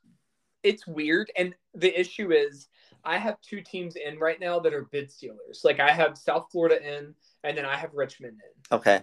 [0.63, 1.31] it's weird.
[1.35, 2.67] And the issue is,
[3.03, 5.61] I have two teams in right now that are bid stealers.
[5.63, 8.77] Like I have South Florida in, and then I have Richmond in.
[8.77, 9.01] Okay.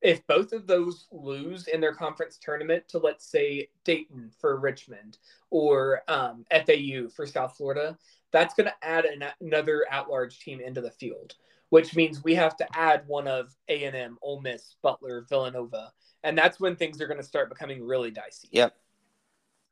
[0.00, 5.18] If both of those lose in their conference tournament to, let's say, Dayton for Richmond
[5.50, 7.98] or um, FAU for South Florida,
[8.30, 11.34] that's going to add an, another at-large team into the field,
[11.70, 15.92] which means we have to add one of A&M, Ole Miss, Butler, Villanova,
[16.22, 18.48] and that's when things are going to start becoming really dicey.
[18.52, 18.76] Yep.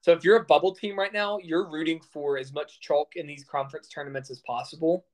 [0.00, 3.26] So if you're a bubble team right now, you're rooting for as much chalk in
[3.26, 5.04] these conference tournaments as possible,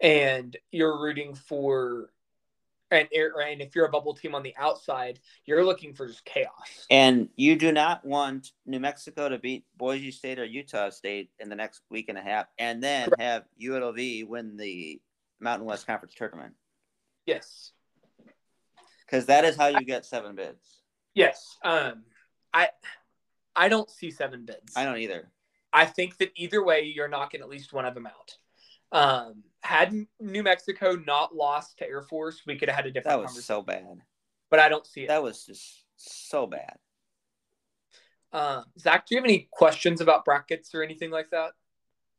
[0.00, 2.10] and you're rooting for.
[2.94, 6.86] And, and if you're a bubble team on the outside, you're looking for just chaos.
[6.90, 11.48] And you do not want New Mexico to beat Boise State or Utah State in
[11.48, 13.22] the next week and a half, and then Correct.
[13.22, 15.00] have UNLV win the
[15.40, 16.54] Mountain West Conference tournament,
[17.26, 17.72] Yes.
[19.06, 20.80] because that is how you get seven bids.
[21.14, 21.56] Yes.
[21.64, 22.04] Um,
[22.52, 22.68] I
[23.56, 24.72] I don't see seven bids.
[24.76, 25.30] I don't either.
[25.72, 28.36] I think that either way, you're knocking at least one of them out.
[28.92, 33.16] Um, had New Mexico not lost to Air Force, we could have had a different
[33.16, 33.46] That was conversation.
[33.46, 34.02] so bad.
[34.50, 35.08] but I don't see it.
[35.08, 36.76] That was just so bad.
[38.32, 41.52] Um, Zach, do you have any questions about brackets or anything like that?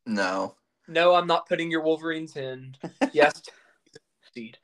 [0.06, 0.56] No.
[0.88, 2.76] No, I'm not putting your Wolverines in.
[3.14, 3.42] Yes,
[4.34, 4.58] seed.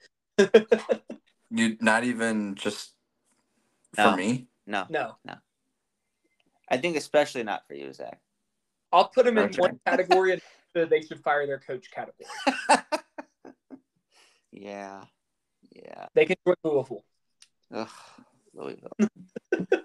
[1.50, 2.92] You not even just
[3.94, 4.16] for No.
[4.16, 4.48] me.
[4.66, 5.36] No, No, No.
[6.70, 8.20] I think especially not for you, Zach.
[8.92, 9.60] I'll put them in Okay.
[9.60, 10.42] one category, and
[10.74, 12.28] the they should fire their coach category.
[14.52, 15.04] yeah,
[15.72, 16.06] yeah.
[16.14, 17.04] They can join Louisville.
[17.74, 17.90] Ugh,
[18.54, 18.98] Louisville.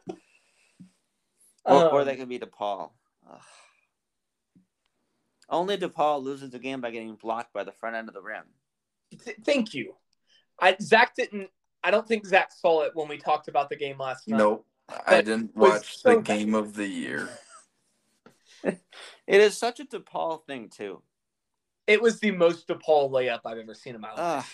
[1.69, 2.91] Or, or Um, they could be DePaul.
[3.29, 3.41] Ugh.
[5.49, 8.45] Only DePaul loses the game by getting blocked by the front end of the rim.
[9.25, 9.95] th- thank you.
[10.61, 11.51] I Zach didn't.
[11.83, 14.39] I don't think Zach saw it when we talked about the game last night.
[14.39, 14.67] Nope.
[15.07, 17.29] I didn't watch so the game of the year.
[19.27, 21.03] It is such a DePaul thing too.
[21.87, 24.19] It was the most DePaul layup I've ever seen in my life.
[24.19, 24.45] Ugh.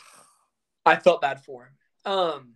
[0.87, 2.13] I felt bad for him.
[2.13, 2.55] Um,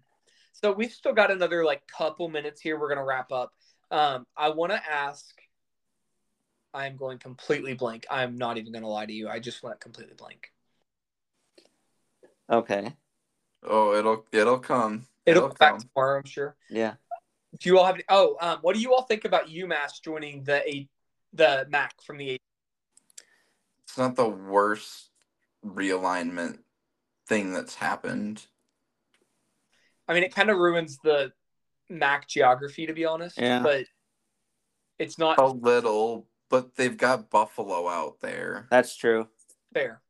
[0.52, 2.78] so we've still got another like couple minutes here.
[2.78, 3.52] We're gonna wrap up.
[3.90, 5.34] Um, I want to ask.
[6.72, 8.06] I'm going completely blank.
[8.10, 9.28] I'm not even gonna lie to you.
[9.28, 10.50] I just went completely blank.
[12.50, 12.94] Okay.
[13.62, 15.06] Oh, it'll it'll come.
[15.24, 16.56] It'll, It'll come back tomorrow, I'm sure.
[16.70, 16.94] Yeah.
[17.60, 18.00] Do you all have?
[18.08, 20.88] Oh, um, what do you all think about UMass joining the eight,
[21.32, 22.42] the MAC from the eight?
[23.84, 25.10] It's not the worst
[25.64, 26.58] realignment
[27.28, 28.46] thing that's happened.
[30.08, 31.32] I mean, it kind of ruins the
[31.88, 33.38] MAC geography, to be honest.
[33.38, 33.62] Yeah.
[33.62, 33.86] But
[34.98, 38.66] it's not A little, but they've got Buffalo out there.
[38.70, 39.28] That's true.
[39.74, 40.00] fair.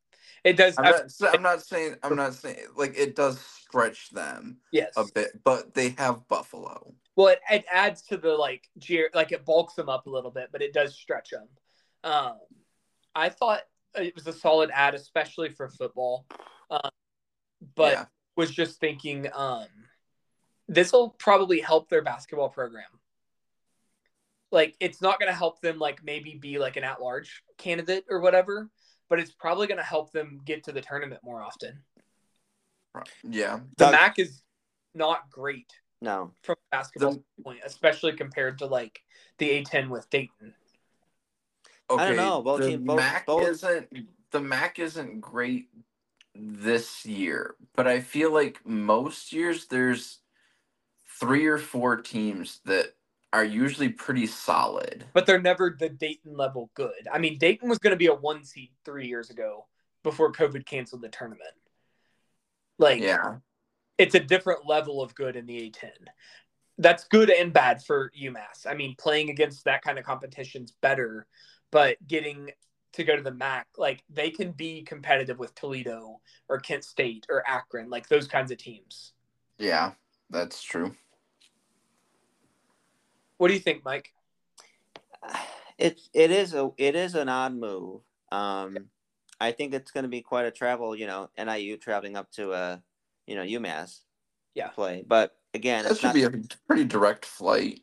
[0.45, 0.77] It does.
[0.79, 4.93] I'm not, I'm not saying I'm not saying like it does stretch them yes.
[4.97, 6.95] a bit, but they have Buffalo.
[7.17, 10.31] Well, it, it adds to the like ge- like it bulks them up a little
[10.31, 11.49] bit, but it does stretch them.
[12.05, 12.37] Um,
[13.15, 13.63] I thought
[13.95, 16.27] it was a solid ad, especially for football.
[16.71, 16.91] Um,
[17.75, 18.05] but yeah.
[18.37, 19.67] was just thinking, um,
[20.69, 22.85] this will probably help their basketball program.
[24.53, 28.21] Like, it's not going to help them like maybe be like an at-large candidate or
[28.21, 28.71] whatever,
[29.09, 31.81] but it's probably going to help them get to the tournament more often.
[33.25, 33.61] Yeah.
[33.79, 34.43] The Doug- MAC is
[34.95, 35.73] not great
[36.03, 36.33] No.
[36.43, 39.03] from a basketball The- point, especially compared to like
[39.39, 40.55] the A10 with Dayton.
[41.89, 42.03] Okay.
[42.03, 45.69] I don't know, both the team- both- Mac both- isn't the Mac isn't great
[46.35, 50.21] this year, but I feel like most years there's
[51.21, 52.95] three or four teams that
[53.33, 55.07] are usually pretty solid.
[55.13, 57.07] but they're never the Dayton level good.
[57.13, 59.67] I mean, Dayton was going to be a one seed three years ago
[60.03, 61.55] before COVID canceled the tournament.
[62.79, 63.39] Like, Yeah.
[63.99, 65.91] It's a different level of good in the A10.
[66.79, 68.67] That's good and bad for UMass.
[68.67, 71.27] I mean, playing against that kind of competition's better,
[71.71, 72.51] but getting
[72.93, 77.27] to go to the MAC, like they can be competitive with Toledo or Kent State
[77.31, 79.13] or Akron, like those kinds of teams.
[79.59, 79.93] Yeah,
[80.29, 80.95] that's true.
[83.39, 84.13] What do you think, Mike?
[85.79, 88.01] It it is a it is an odd move.
[88.33, 88.89] Um,
[89.39, 90.97] I think it's going to be quite a travel.
[90.97, 92.77] You know, NIU traveling up to uh,
[93.27, 94.01] you know, UMass.
[94.55, 94.69] Yeah.
[94.69, 96.15] Play, but again, That it's should not.
[96.15, 96.31] be a
[96.67, 97.83] pretty direct flight.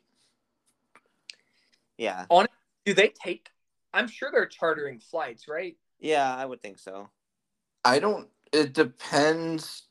[1.96, 2.26] yeah,
[2.84, 3.48] Do they take?
[3.92, 5.76] I'm sure they're chartering flights, right?
[6.00, 7.08] yeah, I would think so.
[7.84, 8.28] I don't.
[8.52, 9.84] It depends.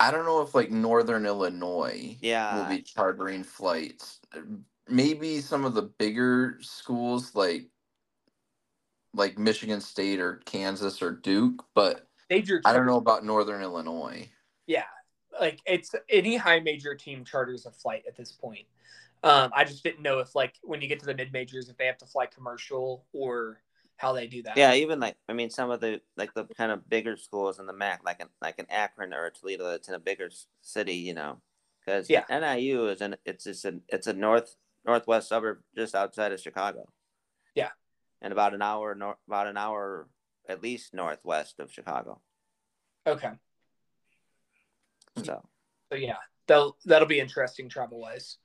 [0.00, 2.56] I don't know if like Northern Illinois Yeah.
[2.56, 4.20] will be chartering flights.
[4.88, 7.68] Maybe some of the bigger schools like
[9.14, 14.28] like Michigan State or Kansas or Duke, but I don't know about Northern Illinois.
[14.66, 14.84] Yeah,
[15.40, 18.66] like it's any high major team charters a flight at this point.
[19.22, 21.76] Um, I just didn't know if like when you get to the mid majors, if
[21.76, 23.60] they have to fly commercial or
[23.96, 24.56] how they do that.
[24.56, 27.66] Yeah, even like I mean, some of the like the kind of bigger schools in
[27.66, 30.94] the MAC, like an like an Akron or a Toledo, that's in a bigger city,
[30.96, 31.40] you know,
[31.84, 32.24] because Yeah.
[32.28, 34.54] NIU is in it's just a it's a north
[34.84, 36.86] northwest suburb just outside of Chicago.
[37.54, 37.70] Yeah.
[38.22, 40.08] and about an hour nor- about an hour
[40.48, 42.20] at least northwest of Chicago.
[43.06, 43.30] Okay.
[45.24, 45.42] So
[45.90, 48.38] So yeah, that'll that'll be interesting travel wise.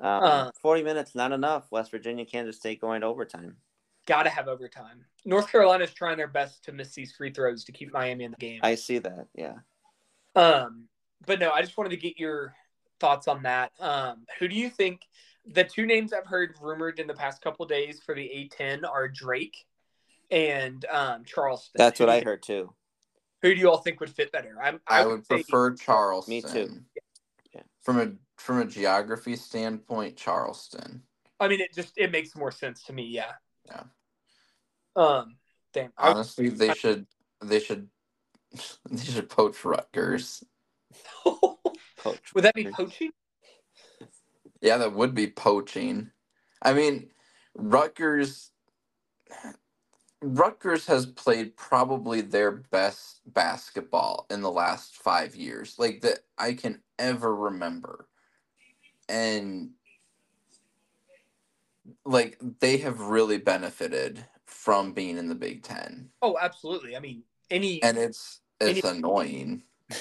[0.00, 1.70] um, Uh, forty minutes not enough.
[1.70, 3.56] West Virginia, Kansas State going to overtime.
[4.06, 5.04] Got to have overtime.
[5.24, 8.36] North Carolina's trying their best to miss these free throws to keep Miami in the
[8.38, 8.60] game.
[8.62, 9.26] I see that.
[9.34, 9.56] Yeah.
[10.34, 10.88] Um,
[11.26, 12.54] but no, I just wanted to get your
[12.98, 13.72] thoughts on that.
[13.78, 15.02] Um, who do you think
[15.46, 19.08] the two names I've heard rumored in the past couple days for the A10 are
[19.08, 19.66] Drake
[20.30, 21.72] and um, Charleston?
[21.76, 22.72] That's what I heard too.
[23.42, 24.56] Who do you all think would fit better?
[24.62, 26.34] I'm, I, would say- prefer Charleston.
[26.34, 26.80] Me too.
[27.54, 27.62] Yeah.
[27.82, 31.02] From a from a geography standpoint, Charleston.
[31.38, 33.04] I mean, it just it makes more sense to me.
[33.04, 33.32] Yeah.
[33.66, 33.82] Yeah.
[34.96, 35.36] Um.
[35.72, 35.92] Damn.
[35.96, 37.06] I- Honestly, they should
[37.42, 37.88] they should
[38.90, 40.44] they should poach Rutgers.
[41.98, 42.34] Coach.
[42.34, 43.10] would that be poaching?
[44.62, 46.10] Yeah, that would be poaching.
[46.62, 47.10] I mean,
[47.54, 48.50] Rutgers
[50.22, 56.52] Rutgers has played probably their best basketball in the last 5 years, like that I
[56.54, 58.06] can ever remember.
[59.08, 59.70] And
[62.04, 66.10] like they have really benefited from being in the Big 10.
[66.22, 66.96] Oh, absolutely.
[66.96, 69.62] I mean, any And it's it's Any- annoying.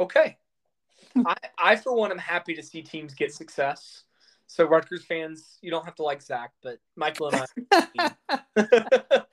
[0.00, 0.36] Okay.
[1.24, 4.03] I, I, for one, am happy to see teams get success.
[4.46, 8.10] So, Rutgers fans, you don't have to like Zach, but Michael and I.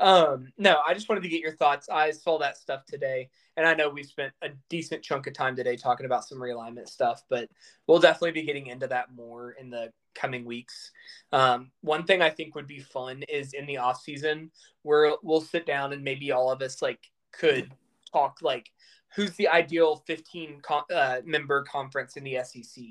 [0.00, 1.88] um, no, I just wanted to get your thoughts.
[1.88, 5.56] I saw that stuff today, and I know we spent a decent chunk of time
[5.56, 7.48] today talking about some realignment stuff, but
[7.86, 10.90] we'll definitely be getting into that more in the coming weeks.
[11.32, 14.50] Um, one thing I think would be fun is in the off season
[14.82, 17.00] where we'll sit down and maybe all of us like
[17.32, 17.70] could
[18.12, 18.70] talk like
[19.14, 22.84] who's the ideal 15 co- uh, member conference in the SEC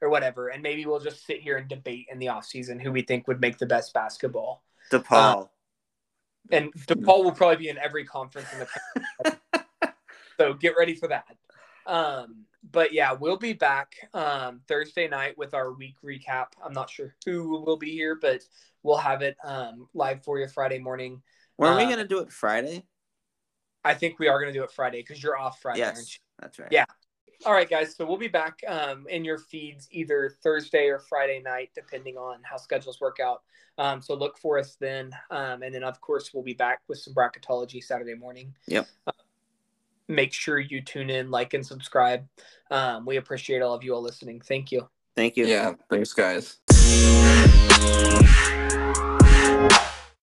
[0.00, 2.92] or whatever, and maybe we'll just sit here and debate in the off season who
[2.92, 4.62] we think would make the best basketball.
[4.90, 5.48] DePaul.
[6.50, 9.40] And DePaul will probably be in every conference in the country.
[10.38, 11.26] so get ready for that.
[11.86, 16.46] Um, but yeah, we'll be back um, Thursday night with our week recap.
[16.64, 18.42] I'm not sure who will be here, but
[18.82, 21.22] we'll have it um, live for you Friday morning.
[21.56, 22.84] Were we uh, gonna do it Friday?
[23.84, 25.82] I think we are going to do it Friday because you're off Friday.
[25.82, 26.02] aren't you?
[26.02, 26.68] Yes, that's right.
[26.70, 26.84] Yeah.
[27.46, 27.96] All right, guys.
[27.96, 32.40] So we'll be back um, in your feeds either Thursday or Friday night, depending on
[32.42, 33.42] how schedules work out.
[33.78, 35.10] Um, so look for us then.
[35.30, 38.54] Um, and then, of course, we'll be back with some bracketology Saturday morning.
[38.66, 38.86] Yep.
[39.06, 39.12] Uh,
[40.06, 42.26] make sure you tune in, like, and subscribe.
[42.70, 44.42] Um, we appreciate all of you all listening.
[44.42, 44.86] Thank you.
[45.16, 45.46] Thank you.
[45.46, 46.58] Yeah, thanks guys.